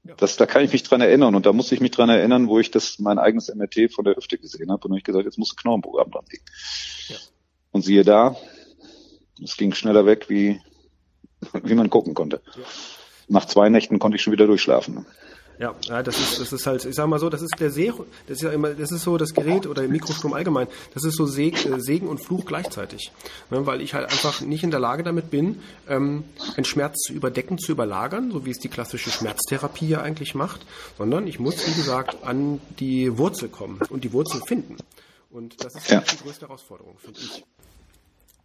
ja. 0.04 0.16
Das, 0.16 0.38
da 0.38 0.48
kann 0.48 0.66
ich 0.66 0.74
mich 0.74 0.82
dran 0.82 1.02
erinnern 1.02 1.36
und 1.36 1.46
da 1.46 1.54
muss 1.54 1.72
ich 1.72 1.82
mich 1.82 1.92
dran 1.92 2.10
erinnern, 2.10 2.48
wo 2.48 2.60
ich 2.60 2.72
das 2.72 2.98
mein 2.98 3.20
eigenes 3.20 3.54
MRT 3.54 3.94
von 3.94 4.04
der 4.04 4.16
Hüfte 4.16 4.40
gesehen 4.40 4.72
habe 4.72 4.88
und 4.88 4.98
ich 4.98 5.04
gesagt, 5.04 5.24
jetzt 5.24 5.38
muss 5.38 5.54
ein 5.54 5.56
Knochenprogramm 5.56 6.10
dran 6.10 6.26
liegen. 6.32 6.44
Ja. 7.10 7.16
Und 7.72 7.84
siehe 7.84 8.04
da, 8.04 8.36
es 9.42 9.56
ging 9.56 9.74
schneller 9.76 10.08
weg, 10.08 10.30
wie, 10.30 10.60
wie 11.64 11.76
man 11.76 11.92
gucken 11.92 12.16
konnte. 12.16 12.42
Ja. 12.58 12.64
Nach 13.28 13.46
zwei 13.46 13.70
Nächten 13.70 14.00
konnte 14.00 14.16
ich 14.16 14.24
schon 14.24 14.34
wieder 14.34 14.48
durchschlafen. 14.48 15.06
Ja, 15.64 15.74
ja, 15.88 16.04
das 16.04 16.20
ist, 16.20 16.42
das 16.42 16.52
ist 16.52 16.68
halt, 16.68 16.84
ich 16.84 16.94
sag 16.94 17.08
mal 17.08 17.20
so, 17.20 17.30
das 17.30 17.42
ist 17.42 17.58
der 17.58 17.70
See, 17.70 17.94
das 18.28 18.36
ist 18.36 18.42
ja 18.42 18.52
immer, 18.52 18.72
das 18.72 18.92
ist 18.92 19.04
so 19.04 19.18
das 19.18 19.34
Gerät 19.34 19.66
oder 19.66 19.88
Mikrostrom 19.88 20.34
allgemein, 20.34 20.68
das 20.94 21.06
ist 21.06 21.16
so 21.16 21.26
äh, 21.26 21.80
Segen 21.80 22.10
und 22.10 22.18
Fluch 22.18 22.44
gleichzeitig. 22.44 23.14
Ne, 23.50 23.66
weil 23.66 23.80
ich 23.80 23.94
halt 23.94 24.12
einfach 24.12 24.42
nicht 24.42 24.66
in 24.66 24.72
der 24.72 24.82
Lage 24.82 25.04
damit 25.04 25.32
bin, 25.32 25.62
ähm, 25.88 26.26
einen 26.58 26.66
Schmerz 26.66 26.98
zu 27.04 27.14
überdecken, 27.14 27.60
zu 27.60 27.72
überlagern, 27.72 28.30
so 28.30 28.46
wie 28.46 28.50
es 28.50 28.60
die 28.60 28.68
klassische 28.68 29.10
Schmerztherapie 29.10 29.88
ja 29.88 30.02
eigentlich 30.02 30.36
macht, 30.36 30.66
sondern 30.98 31.28
ich 31.28 31.40
muss, 31.40 31.66
wie 31.66 31.74
gesagt, 31.74 32.26
an 32.26 32.60
die 32.80 33.18
Wurzel 33.18 33.48
kommen 33.48 33.80
und 33.90 34.04
die 34.04 34.12
Wurzel 34.12 34.42
finden. 34.46 34.76
Und 35.32 35.64
das 35.64 35.76
ist 35.76 35.90
ja. 35.90 36.02
die 36.02 36.18
größte 36.18 36.46
Herausforderung, 36.46 36.98
finde 36.98 37.22
ich. 37.22 37.46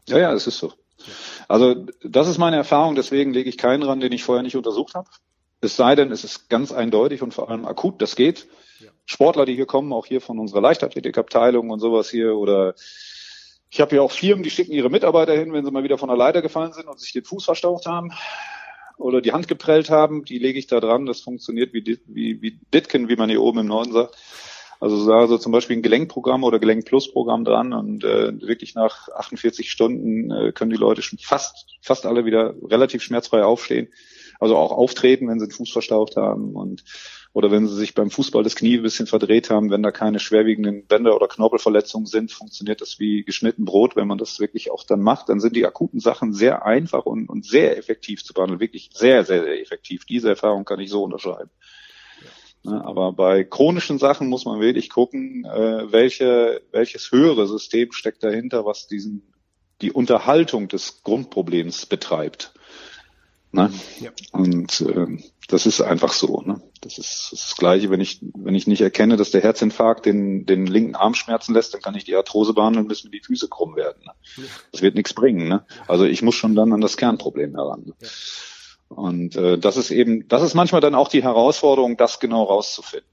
Ja, 0.07 0.19
ja, 0.19 0.33
es 0.33 0.47
ist 0.47 0.59
so. 0.59 0.73
Also 1.49 1.85
das 2.05 2.29
ist 2.29 2.39
meine 2.39 2.57
Erfahrung, 2.57 2.95
deswegen 2.95 3.33
lege 3.33 3.49
ich 3.51 3.59
keinen 3.59 3.83
ran, 3.83 3.99
den 3.99 4.13
ich 4.13 4.23
vorher 4.23 4.45
nicht 4.45 4.57
untersucht 4.57 4.95
habe. 4.95 5.09
Es 5.61 5.77
sei 5.77 5.95
denn, 5.95 6.13
es 6.13 6.25
ist 6.25 6.49
ganz 6.49 6.73
eindeutig 6.73 7.23
und 7.23 7.35
vor 7.35 7.51
allem 7.51 7.67
akut, 7.67 8.01
das 8.01 8.17
geht. 8.17 8.47
Ja. 8.81 8.91
Sportler, 9.07 9.45
die 9.45 9.55
hier 9.55 9.67
kommen, 9.67 9.93
auch 9.93 10.07
hier 10.07 10.21
von 10.21 10.39
unserer 10.39 10.61
Leichtathletikabteilung 10.61 11.71
und 11.71 11.81
sowas 11.81 12.11
hier 12.11 12.37
oder 12.37 12.75
ich 13.71 13.81
habe 13.81 13.97
ja 13.97 14.03
auch 14.03 14.13
Firmen, 14.13 14.43
die 14.43 14.51
schicken 14.51 14.73
ihre 14.73 14.89
Mitarbeiter 14.89 15.35
hin, 15.35 15.53
wenn 15.53 15.65
sie 15.65 15.71
mal 15.71 15.85
wieder 15.85 15.99
von 15.99 16.09
der 16.09 16.17
Leiter 16.17 16.41
gefallen 16.41 16.73
sind 16.73 16.89
und 16.89 16.99
sich 16.99 17.13
den 17.13 17.25
Fuß 17.25 17.45
verstaucht 17.45 17.87
haben 17.87 18.13
oder 18.97 19.21
die 19.21 19.33
Hand 19.33 19.47
geprellt 19.47 19.91
haben, 19.91 20.25
die 20.25 20.39
lege 20.39 20.59
ich 20.59 20.67
da 20.67 20.81
dran. 20.81 21.07
Das 21.07 21.21
funktioniert 21.21 21.73
wie, 21.75 21.99
wie, 22.07 22.41
wie 22.41 22.59
Ditken, 22.73 23.09
wie 23.09 23.17
man 23.17 23.29
hier 23.29 23.43
oben 23.43 23.61
im 23.61 23.67
Norden 23.67 23.93
sagt. 23.93 24.17
Also 24.81 25.09
da 25.09 25.27
so 25.27 25.39
zum 25.39 25.53
Beispiel 25.53 25.77
ein 25.77 25.83
Gelenkprogramm 25.83 26.45
oder 26.45 26.61
Gelenk-Plus-Programm 26.61 27.45
dran 27.45 27.73
und 27.73 28.05
äh, 28.05 28.41
wirklich 28.41 28.75
nach 28.75 29.09
48 29.09 29.71
Stunden 29.71 30.31
äh, 30.31 30.53
können 30.53 30.71
die 30.71 30.77
Leute 30.77 31.03
schon 31.03 31.19
fast, 31.19 31.77
fast 31.83 32.07
alle 32.07 32.25
wieder 32.25 32.55
relativ 32.63 33.03
schmerzfrei 33.03 33.43
aufstehen. 33.43 33.89
Also 34.39 34.57
auch 34.57 34.73
auftreten, 34.73 35.29
wenn 35.29 35.41
sie 35.41 35.47
den 35.47 35.53
Fuß 35.53 35.71
verstaucht 35.71 36.17
haben 36.17 36.55
und 36.55 36.85
oder 37.33 37.51
wenn 37.51 37.69
sie 37.69 37.77
sich 37.77 37.95
beim 37.95 38.11
Fußball 38.11 38.43
das 38.43 38.57
Knie 38.57 38.79
ein 38.79 38.83
bisschen 38.83 39.07
verdreht 39.07 39.51
haben, 39.51 39.71
wenn 39.71 39.83
da 39.83 39.91
keine 39.91 40.19
schwerwiegenden 40.19 40.87
Bänder- 40.87 41.15
oder 41.15 41.29
Knorpelverletzungen 41.29 42.07
sind, 42.07 42.33
funktioniert 42.33 42.81
das 42.81 42.99
wie 42.99 43.23
geschnitten 43.23 43.65
Brot. 43.65 43.97
Wenn 43.97 44.09
man 44.09 44.19
das 44.19 44.41
wirklich 44.41 44.71
auch 44.71 44.83
dann 44.83 45.03
macht, 45.03 45.29
dann 45.29 45.39
sind 45.39 45.55
die 45.55 45.67
akuten 45.67 46.01
Sachen 46.01 46.33
sehr 46.33 46.65
einfach 46.65 47.05
und, 47.05 47.29
und 47.29 47.45
sehr 47.45 47.77
effektiv 47.77 48.25
zu 48.25 48.33
behandeln. 48.33 48.61
Wirklich 48.61 48.91
sehr, 48.95 49.25
sehr, 49.25 49.43
sehr 49.43 49.61
effektiv. 49.61 50.05
Diese 50.05 50.31
Erfahrung 50.31 50.65
kann 50.65 50.81
ich 50.81 50.91
so 50.91 51.03
unterschreiben. 51.03 51.51
Ja. 52.65 52.85
Aber 52.85 53.13
bei 53.13 53.45
chronischen 53.45 53.99
Sachen 53.99 54.29
muss 54.29 54.45
man 54.45 54.61
wirklich 54.61 54.89
gucken, 54.89 55.45
äh, 55.45 55.93
welche, 55.93 56.63
welches 56.73 57.13
höhere 57.13 57.47
System 57.47 57.93
steckt 57.93 58.25
dahinter, 58.25 58.65
was 58.65 58.89
diesen, 58.89 59.33
die 59.81 59.93
Unterhaltung 59.93 60.69
des 60.69 61.03
Grundproblems 61.03 61.87
betreibt. 61.87 62.53
Ne? 63.51 63.73
Ja. 64.01 64.11
Und 64.33 64.83
äh, 64.83 65.07
das 65.49 65.65
ist 65.65 65.81
einfach 65.81 66.13
so. 66.13 66.43
Ne? 66.43 66.61
Das 66.83 66.99
ist 66.99 67.31
das 67.33 67.57
Gleiche, 67.57 67.89
wenn 67.91 68.01
ich, 68.01 68.21
wenn 68.35 68.55
ich 68.55 68.67
nicht 68.67 68.83
erkenne, 68.83 69.17
dass 69.17 69.31
der 69.31 69.41
Herzinfarkt 69.41 70.05
den, 70.05 70.45
den 70.45 70.67
linken 70.67 70.95
Arm 70.95 71.15
schmerzen 71.15 71.55
lässt, 71.55 71.73
dann 71.73 71.81
kann 71.81 71.95
ich 71.95 72.05
die 72.05 72.15
Arthrose 72.15 72.53
behandeln, 72.53 72.89
bis 72.89 73.05
mir 73.05 73.11
die 73.11 73.23
Füße 73.23 73.49
krumm 73.49 73.75
werden. 73.75 74.03
Ne? 74.05 74.13
Ja. 74.37 74.43
Das 74.73 74.83
wird 74.83 74.97
nichts 74.97 75.15
bringen. 75.15 75.49
Ne? 75.49 75.65
Also 75.87 76.05
ich 76.05 76.21
muss 76.21 76.35
schon 76.35 76.55
dann 76.55 76.73
an 76.75 76.83
das 76.83 76.99
Kernproblem 76.99 77.55
heran. 77.55 77.85
Ne? 77.87 77.95
Ja. 78.01 78.09
Und 78.89 79.37
äh, 79.37 79.59
das 79.59 79.79
ist 79.79 79.91
eben, 79.91 80.29
das 80.29 80.43
ist 80.43 80.55
manchmal 80.55 80.81
dann 80.83 80.95
auch 80.95 81.09
die 81.09 81.23
Herausforderung, 81.23 81.97
das 81.97 82.21
genau 82.21 82.43
rauszufinden. 82.45 83.09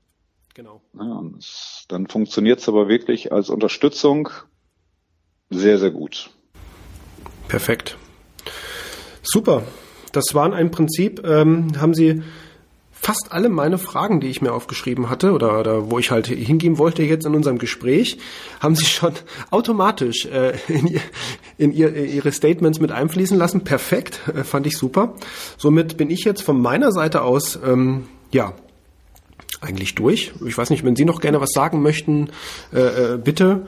Genau. 0.53 0.81
Ja, 0.93 1.01
und 1.01 1.37
es, 1.37 1.85
dann 1.87 2.07
funktioniert 2.07 2.59
es 2.59 2.69
aber 2.69 2.87
wirklich 2.87 3.31
als 3.31 3.49
Unterstützung 3.49 4.29
sehr, 5.49 5.77
sehr 5.77 5.91
gut. 5.91 6.29
Perfekt. 7.47 7.97
Super 9.21 9.63
das 10.15 10.33
waren 10.33 10.53
im 10.53 10.71
Prinzip, 10.71 11.25
ähm, 11.25 11.79
haben 11.79 11.93
sie 11.93 12.21
fast 13.05 13.31
alle 13.31 13.49
meine 13.49 13.77
Fragen, 13.77 14.19
die 14.19 14.29
ich 14.29 14.41
mir 14.41 14.51
aufgeschrieben 14.51 15.11
hatte 15.11 15.33
oder, 15.33 15.59
oder 15.59 15.91
wo 15.91 15.99
ich 15.99 16.09
halt 16.09 16.25
hingehen 16.25 16.79
wollte 16.79 17.03
jetzt 17.03 17.25
in 17.25 17.35
unserem 17.35 17.59
Gespräch, 17.59 18.17
haben 18.59 18.75
sie 18.75 18.85
schon 18.85 19.13
automatisch 19.51 20.25
äh, 20.25 20.53
in, 20.67 20.87
ihr, 20.87 21.01
in, 21.57 21.71
ihr, 21.71 21.95
ihre 21.95 22.31
Statements 22.31 22.79
mit 22.79 22.91
einfließen 22.91 23.37
lassen. 23.37 23.63
Perfekt, 23.63 24.21
äh, 24.33 24.43
fand 24.43 24.65
ich 24.65 24.77
super. 24.77 25.13
Somit 25.57 25.97
bin 25.97 26.09
ich 26.09 26.23
jetzt 26.23 26.41
von 26.41 26.59
meiner 26.59 26.91
Seite 26.91 27.21
aus, 27.21 27.59
ähm, 27.63 28.07
ja, 28.31 28.53
eigentlich 29.61 29.95
durch. 29.95 30.33
Ich 30.45 30.57
weiß 30.57 30.69
nicht, 30.69 30.83
wenn 30.83 30.95
Sie 30.95 31.05
noch 31.05 31.21
gerne 31.21 31.39
was 31.39 31.51
sagen 31.51 31.81
möchten, 31.81 32.29
äh, 32.73 33.13
äh, 33.13 33.17
bitte. 33.17 33.67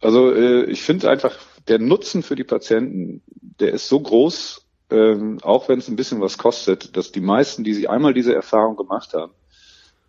Also 0.00 0.32
äh, 0.32 0.64
ich 0.64 0.82
finde 0.82 1.10
einfach 1.10 1.36
der 1.68 1.78
Nutzen 1.78 2.22
für 2.22 2.36
die 2.36 2.44
Patienten, 2.44 3.22
der 3.60 3.72
ist 3.72 3.88
so 3.88 4.00
groß, 4.00 4.62
ähm, 4.90 5.38
auch 5.42 5.68
wenn 5.68 5.78
es 5.78 5.88
ein 5.88 5.96
bisschen 5.96 6.20
was 6.20 6.38
kostet, 6.38 6.96
dass 6.96 7.12
die 7.12 7.20
meisten, 7.20 7.64
die 7.64 7.74
sie 7.74 7.88
einmal 7.88 8.14
diese 8.14 8.34
Erfahrung 8.34 8.76
gemacht 8.76 9.14
haben, 9.14 9.32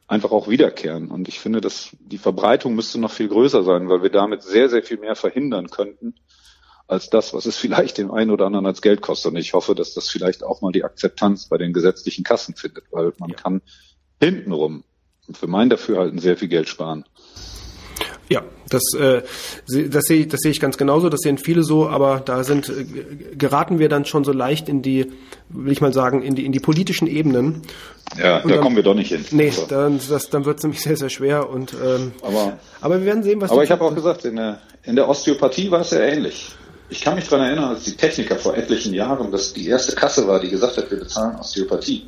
einfach 0.07 0.31
auch 0.31 0.47
wiederkehren. 0.47 1.09
Und 1.09 1.27
ich 1.27 1.39
finde, 1.39 1.61
dass 1.61 1.95
die 1.99 2.17
Verbreitung 2.17 2.75
müsste 2.75 2.99
noch 2.99 3.11
viel 3.11 3.29
größer 3.29 3.63
sein, 3.63 3.89
weil 3.89 4.03
wir 4.03 4.09
damit 4.09 4.43
sehr, 4.43 4.69
sehr 4.69 4.83
viel 4.83 4.97
mehr 4.97 5.15
verhindern 5.15 5.69
könnten, 5.69 6.15
als 6.87 7.09
das, 7.09 7.33
was 7.33 7.45
es 7.45 7.57
vielleicht 7.63 7.97
dem 7.97 8.11
einen 8.11 8.31
oder 8.31 8.45
anderen 8.45 8.65
als 8.65 8.81
Geld 8.81 9.01
kostet. 9.01 9.31
Und 9.31 9.37
ich 9.37 9.53
hoffe, 9.53 9.75
dass 9.75 9.93
das 9.93 10.09
vielleicht 10.09 10.43
auch 10.43 10.61
mal 10.61 10.71
die 10.71 10.83
Akzeptanz 10.83 11.47
bei 11.47 11.57
den 11.57 11.73
gesetzlichen 11.73 12.23
Kassen 12.23 12.55
findet, 12.55 12.85
weil 12.91 13.13
man 13.17 13.29
ja. 13.29 13.35
kann 13.35 13.61
hintenrum 14.19 14.83
für 15.31 15.47
mein 15.47 15.69
Dafürhalten 15.69 16.19
sehr 16.19 16.37
viel 16.37 16.49
Geld 16.49 16.67
sparen. 16.67 17.05
Ja, 18.33 18.41
das, 18.67 18.81
äh, 18.99 19.21
das 19.67 20.05
sehe 20.05 20.25
das 20.25 20.39
sehe 20.39 20.49
ich 20.49 20.59
ganz 20.59 20.79
genauso, 20.79 21.09
das 21.09 21.19
sehen 21.19 21.37
viele 21.37 21.61
so, 21.61 21.87
aber 21.87 22.19
da 22.25 22.43
sind 22.43 22.67
äh, 22.67 23.35
geraten 23.35 23.77
wir 23.77 23.89
dann 23.89 24.05
schon 24.05 24.23
so 24.23 24.31
leicht 24.31 24.67
in 24.69 24.81
die, 24.81 25.11
will 25.49 25.71
ich 25.71 25.81
mal 25.81 25.93
sagen, 25.93 26.23
in 26.23 26.33
die 26.33 26.43
in 26.43 26.51
die 26.51 26.59
politischen 26.59 27.07
Ebenen. 27.07 27.61
Ja, 28.17 28.37
und 28.37 28.49
da 28.49 28.55
dann, 28.55 28.63
kommen 28.63 28.75
wir 28.75 28.81
doch 28.81 28.95
nicht 28.95 29.09
hin. 29.09 29.23
Nee, 29.29 29.49
also. 29.49 29.67
dann, 29.67 29.99
das, 30.09 30.31
dann 30.31 30.45
wird 30.45 30.57
es 30.57 30.63
nämlich 30.63 30.81
sehr, 30.83 30.97
sehr 30.97 31.11
schwer. 31.11 31.47
Und, 31.47 31.73
ähm, 31.73 32.13
aber, 32.23 32.57
aber 32.81 32.97
wir 32.97 33.05
werden 33.05 33.21
sehen, 33.21 33.39
was. 33.39 33.51
Aber 33.51 33.63
ich 33.63 33.69
habe 33.69 33.83
auch 33.83 33.93
gesagt, 33.93 34.25
in 34.25 34.37
der, 34.37 34.59
in 34.81 34.95
der 34.95 35.07
Osteopathie 35.07 35.69
war 35.69 35.81
es 35.81 35.91
ja 35.91 35.99
ähnlich. 35.99 36.49
Ich 36.89 37.01
kann 37.01 37.13
mich 37.13 37.27
daran 37.27 37.45
erinnern, 37.45 37.65
als 37.65 37.83
die 37.83 37.95
Techniker 37.95 38.37
vor 38.37 38.57
etlichen 38.57 38.95
Jahren, 38.95 39.31
dass 39.31 39.53
die 39.53 39.67
erste 39.67 39.95
Kasse 39.95 40.27
war, 40.27 40.39
die 40.39 40.49
gesagt 40.49 40.77
hat, 40.77 40.89
wir 40.89 40.97
bezahlen 40.97 41.35
Osteopathie. 41.39 42.07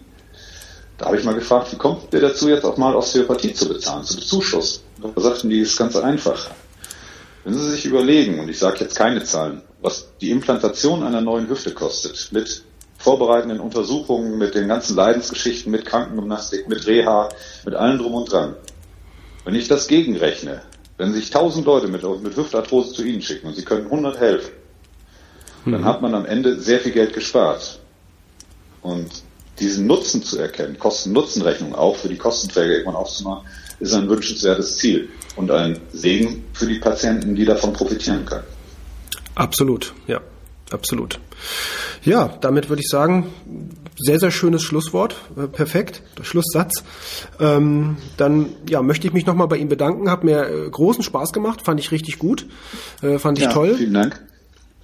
Da 0.97 1.07
habe 1.07 1.17
ich 1.17 1.23
mal 1.25 1.35
gefragt, 1.35 1.71
wie 1.71 1.77
kommt 1.77 2.13
ihr 2.13 2.21
dazu, 2.21 2.47
jetzt 2.47 2.63
auch 2.63 2.77
mal 2.77 2.95
Osteopathie 2.95 3.53
zu 3.53 3.67
bezahlen, 3.67 4.03
zu 4.03 4.15
bezuschussen? 4.15 4.83
Da 5.01 5.21
sagten 5.21 5.49
die, 5.49 5.59
ist 5.59 5.77
ganz 5.77 5.95
einfach. 5.95 6.49
Wenn 7.43 7.53
Sie 7.53 7.69
sich 7.69 7.85
überlegen, 7.85 8.39
und 8.39 8.49
ich 8.49 8.57
sage 8.57 8.79
jetzt 8.79 8.95
keine 8.95 9.23
Zahlen, 9.23 9.61
was 9.81 10.07
die 10.21 10.31
Implantation 10.31 11.03
einer 11.03 11.21
neuen 11.21 11.49
Hüfte 11.49 11.73
kostet, 11.73 12.29
mit 12.31 12.63
vorbereitenden 12.97 13.59
Untersuchungen, 13.59 14.37
mit 14.37 14.55
den 14.55 14.67
ganzen 14.67 14.95
Leidensgeschichten, 14.95 15.71
mit 15.71 15.85
Krankengymnastik, 15.85 16.67
mit 16.67 16.87
Reha, 16.87 17.29
mit 17.65 17.75
allem 17.75 17.99
drum 17.99 18.15
und 18.15 18.31
dran. 18.31 18.55
Wenn 19.43 19.53
ich 19.53 19.67
das 19.67 19.87
gegenrechne, 19.87 20.61
wenn 20.97 21.13
sich 21.13 21.29
tausend 21.29 21.65
Leute 21.65 21.87
mit, 21.87 22.03
mit 22.23 22.35
Hüftarthrose 22.35 22.93
zu 22.93 23.03
Ihnen 23.03 23.21
schicken 23.21 23.47
und 23.47 23.55
Sie 23.55 23.65
können 23.65 23.85
100 23.85 24.19
helfen, 24.19 24.53
mhm. 25.65 25.71
dann 25.73 25.85
hat 25.85 26.01
man 26.01 26.15
am 26.15 26.25
Ende 26.25 26.59
sehr 26.59 26.79
viel 26.79 26.93
Geld 26.93 27.13
gespart. 27.13 27.79
Und 28.81 29.24
diesen 29.59 29.87
Nutzen 29.87 30.23
zu 30.23 30.39
erkennen, 30.39 30.77
Kosten-Nutzen-Rechnung 30.77 31.75
auch 31.75 31.95
für 31.95 32.09
die 32.09 32.17
Kostenträger 32.17 32.73
irgendwann 32.73 32.95
aufzumachen, 32.95 33.47
ist 33.79 33.93
ein 33.93 34.09
wünschenswertes 34.09 34.77
Ziel 34.77 35.09
und 35.35 35.51
ein 35.51 35.79
Segen 35.91 36.45
für 36.53 36.65
die 36.65 36.79
Patienten, 36.79 37.35
die 37.35 37.45
davon 37.45 37.73
profitieren 37.73 38.25
können. 38.25 38.43
Absolut, 39.35 39.93
ja, 40.07 40.21
absolut. 40.71 41.19
Ja, 42.03 42.37
damit 42.41 42.69
würde 42.69 42.81
ich 42.81 42.89
sagen, 42.89 43.33
sehr, 43.97 44.19
sehr 44.19 44.31
schönes 44.31 44.61
Schlusswort. 44.61 45.15
Äh, 45.37 45.47
perfekt, 45.47 46.03
der 46.17 46.23
Schlusssatz. 46.23 46.83
Ähm, 47.39 47.97
dann 48.17 48.49
ja, 48.69 48.81
möchte 48.81 49.07
ich 49.07 49.13
mich 49.13 49.25
nochmal 49.25 49.47
bei 49.47 49.57
Ihnen 49.57 49.69
bedanken. 49.69 50.09
Hat 50.09 50.23
mir 50.23 50.47
äh, 50.47 50.69
großen 50.69 51.03
Spaß 51.03 51.33
gemacht, 51.33 51.61
fand 51.63 51.79
ich 51.79 51.91
richtig 51.91 52.19
gut. 52.19 52.45
Äh, 53.01 53.19
fand 53.19 53.37
ich 53.37 53.45
ja, 53.45 53.51
toll. 53.51 53.75
Vielen 53.75 53.93
Dank. 53.93 54.21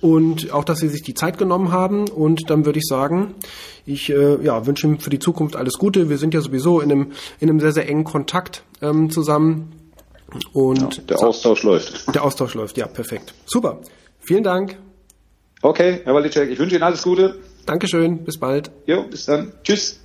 Und 0.01 0.51
auch, 0.51 0.63
dass 0.63 0.79
Sie 0.79 0.89
sich 0.89 1.03
die 1.03 1.13
Zeit 1.13 1.37
genommen 1.37 1.71
haben. 1.71 2.09
Und 2.09 2.49
dann 2.49 2.65
würde 2.65 2.79
ich 2.79 2.85
sagen, 2.87 3.35
ich 3.85 4.09
äh, 4.09 4.43
ja, 4.43 4.65
wünsche 4.65 4.87
Ihnen 4.87 4.99
für 4.99 5.09
die 5.09 5.19
Zukunft 5.19 5.55
alles 5.55 5.75
Gute. 5.75 6.09
Wir 6.09 6.17
sind 6.17 6.33
ja 6.33 6.41
sowieso 6.41 6.81
in 6.81 6.91
einem, 6.91 7.11
in 7.39 7.49
einem 7.49 7.59
sehr, 7.59 7.71
sehr 7.71 7.87
engen 7.87 8.03
Kontakt 8.03 8.63
ähm, 8.81 9.09
zusammen. 9.09 9.71
Und 10.53 10.97
ja, 10.97 11.03
der 11.03 11.19
Austausch 11.19 11.63
läuft. 11.63 12.15
Der 12.15 12.23
Austausch 12.23 12.53
läuft, 12.53 12.77
ja, 12.77 12.87
perfekt. 12.87 13.33
Super. 13.45 13.81
Vielen 14.19 14.43
Dank. 14.43 14.77
Okay, 15.61 16.01
Herr 16.03 16.15
Walicek, 16.15 16.49
ich 16.49 16.57
wünsche 16.57 16.75
Ihnen 16.75 16.83
alles 16.83 17.03
Gute. 17.03 17.39
Dankeschön, 17.65 18.23
bis 18.23 18.39
bald. 18.39 18.71
Jo, 18.87 19.03
bis 19.03 19.25
dann. 19.25 19.53
Tschüss. 19.63 20.00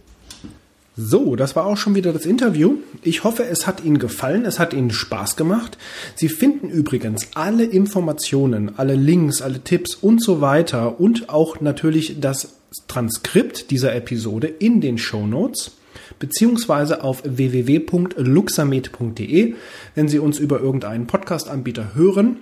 So, 0.99 1.37
das 1.37 1.55
war 1.55 1.67
auch 1.67 1.77
schon 1.77 1.95
wieder 1.95 2.15
das 2.15 2.25
Interview. 2.25 2.79
Ich 3.03 3.23
hoffe, 3.23 3.45
es 3.45 3.67
hat 3.67 3.85
Ihnen 3.85 3.99
gefallen, 3.99 4.47
es 4.47 4.59
hat 4.59 4.73
Ihnen 4.73 4.91
Spaß 4.91 5.37
gemacht. 5.37 5.77
Sie 6.15 6.31
finden 6.31 6.71
übrigens 6.71 7.29
alle 7.35 7.65
Informationen, 7.65 8.79
alle 8.79 8.95
Links, 8.95 9.43
alle 9.43 9.61
Tipps 9.61 9.95
und 9.95 10.23
so 10.23 10.41
weiter 10.41 10.99
und 10.99 11.29
auch 11.29 11.61
natürlich 11.61 12.19
das 12.19 12.55
Transkript 12.89 13.71
dieser 13.71 13.95
Episode 13.95 14.47
in 14.47 14.81
den 14.81 14.97
Show 14.97 15.27
Notes 15.27 15.73
beziehungsweise 16.19 17.05
auf 17.05 17.23
www.luxamed.de. 17.25 19.55
Wenn 19.95 20.09
Sie 20.09 20.19
uns 20.19 20.39
über 20.39 20.61
irgendeinen 20.61 21.07
Podcast-Anbieter 21.07 21.95
hören, 21.95 22.39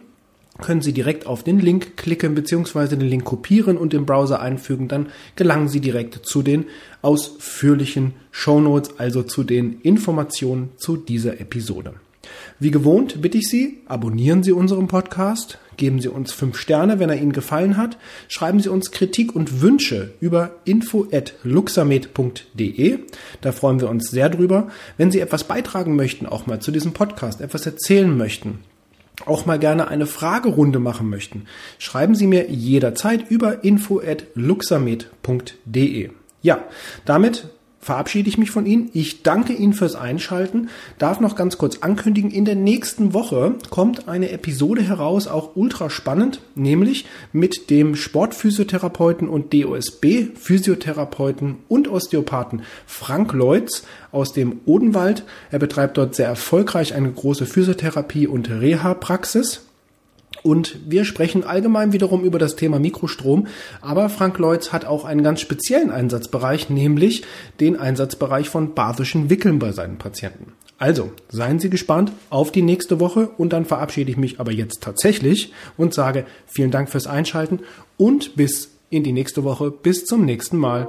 können 0.60 0.82
Sie 0.82 0.92
direkt 0.92 1.26
auf 1.26 1.42
den 1.42 1.58
Link 1.58 1.96
klicken 1.96 2.34
bzw. 2.34 2.96
den 2.96 3.00
Link 3.00 3.24
kopieren 3.24 3.76
und 3.76 3.94
im 3.94 4.06
Browser 4.06 4.40
einfügen. 4.40 4.88
Dann 4.88 5.08
gelangen 5.36 5.68
Sie 5.68 5.80
direkt 5.80 6.26
zu 6.26 6.42
den 6.42 6.66
ausführlichen 7.02 8.14
Shownotes, 8.30 8.98
also 8.98 9.22
zu 9.22 9.44
den 9.44 9.80
Informationen 9.80 10.70
zu 10.76 10.96
dieser 10.96 11.40
Episode. 11.40 11.94
Wie 12.58 12.70
gewohnt 12.70 13.20
bitte 13.20 13.36
ich 13.38 13.48
Sie, 13.48 13.78
abonnieren 13.86 14.42
Sie 14.42 14.52
unseren 14.52 14.86
Podcast, 14.86 15.58
geben 15.76 16.00
Sie 16.00 16.08
uns 16.08 16.32
fünf 16.32 16.56
Sterne, 16.56 16.98
wenn 16.98 17.10
er 17.10 17.20
Ihnen 17.20 17.32
gefallen 17.32 17.76
hat, 17.76 17.98
schreiben 18.28 18.60
Sie 18.60 18.70
uns 18.70 18.92
Kritik 18.92 19.34
und 19.34 19.60
Wünsche 19.60 20.14
über 20.20 20.52
info@luxamed.de. 20.64 22.98
Da 23.40 23.52
freuen 23.52 23.80
wir 23.80 23.90
uns 23.90 24.10
sehr 24.10 24.30
drüber. 24.30 24.68
Wenn 24.96 25.10
Sie 25.10 25.18
etwas 25.20 25.44
beitragen 25.44 25.96
möchten, 25.96 26.26
auch 26.26 26.46
mal 26.46 26.60
zu 26.60 26.70
diesem 26.70 26.92
Podcast, 26.92 27.40
etwas 27.40 27.66
erzählen 27.66 28.16
möchten, 28.16 28.60
auch 29.26 29.46
mal 29.46 29.58
gerne 29.58 29.88
eine 29.88 30.04
Fragerunde 30.06 30.78
machen 30.78 31.08
möchten, 31.08 31.46
schreiben 31.78 32.14
Sie 32.14 32.26
mir 32.26 32.50
jederzeit 32.50 33.30
über 33.30 33.64
info@luxamed.de. 33.64 36.10
Ja, 36.42 36.64
damit 37.04 37.48
verabschiede 37.84 38.30
ich 38.30 38.38
mich 38.38 38.50
von 38.50 38.64
Ihnen. 38.64 38.88
Ich 38.94 39.22
danke 39.22 39.52
Ihnen 39.52 39.74
fürs 39.74 39.94
Einschalten. 39.94 40.70
Darf 40.98 41.20
noch 41.20 41.36
ganz 41.36 41.58
kurz 41.58 41.78
ankündigen, 41.82 42.30
in 42.30 42.46
der 42.46 42.54
nächsten 42.54 43.12
Woche 43.12 43.56
kommt 43.68 44.08
eine 44.08 44.30
Episode 44.30 44.82
heraus, 44.82 45.28
auch 45.28 45.54
ultra 45.54 45.90
spannend, 45.90 46.40
nämlich 46.54 47.04
mit 47.32 47.68
dem 47.68 47.94
Sportphysiotherapeuten 47.94 49.28
und 49.28 49.52
DOSB 49.52 50.34
Physiotherapeuten 50.34 51.56
und 51.68 51.88
Osteopathen 51.88 52.62
Frank 52.86 53.34
Leutz 53.34 53.84
aus 54.12 54.32
dem 54.32 54.60
Odenwald. 54.64 55.24
Er 55.50 55.58
betreibt 55.58 55.98
dort 55.98 56.14
sehr 56.14 56.28
erfolgreich 56.28 56.94
eine 56.94 57.10
große 57.12 57.44
Physiotherapie 57.44 58.26
und 58.26 58.48
Reha-Praxis. 58.48 59.66
Und 60.44 60.78
wir 60.86 61.06
sprechen 61.06 61.42
allgemein 61.42 61.94
wiederum 61.94 62.22
über 62.22 62.38
das 62.38 62.54
Thema 62.54 62.78
Mikrostrom. 62.78 63.46
Aber 63.80 64.10
Frank 64.10 64.38
Leutz 64.38 64.72
hat 64.72 64.84
auch 64.84 65.06
einen 65.06 65.22
ganz 65.22 65.40
speziellen 65.40 65.90
Einsatzbereich, 65.90 66.68
nämlich 66.68 67.24
den 67.60 67.76
Einsatzbereich 67.76 68.50
von 68.50 68.74
bathischen 68.74 69.30
Wickeln 69.30 69.58
bei 69.58 69.72
seinen 69.72 69.96
Patienten. 69.96 70.52
Also, 70.76 71.12
seien 71.30 71.60
Sie 71.60 71.70
gespannt 71.70 72.12
auf 72.28 72.52
die 72.52 72.60
nächste 72.60 73.00
Woche 73.00 73.30
und 73.38 73.54
dann 73.54 73.64
verabschiede 73.64 74.10
ich 74.10 74.18
mich 74.18 74.38
aber 74.38 74.52
jetzt 74.52 74.82
tatsächlich 74.82 75.52
und 75.78 75.94
sage 75.94 76.26
vielen 76.46 76.70
Dank 76.70 76.90
fürs 76.90 77.06
Einschalten 77.06 77.60
und 77.96 78.36
bis 78.36 78.70
in 78.90 79.02
die 79.02 79.12
nächste 79.12 79.44
Woche. 79.44 79.70
Bis 79.70 80.04
zum 80.04 80.26
nächsten 80.26 80.58
Mal. 80.58 80.88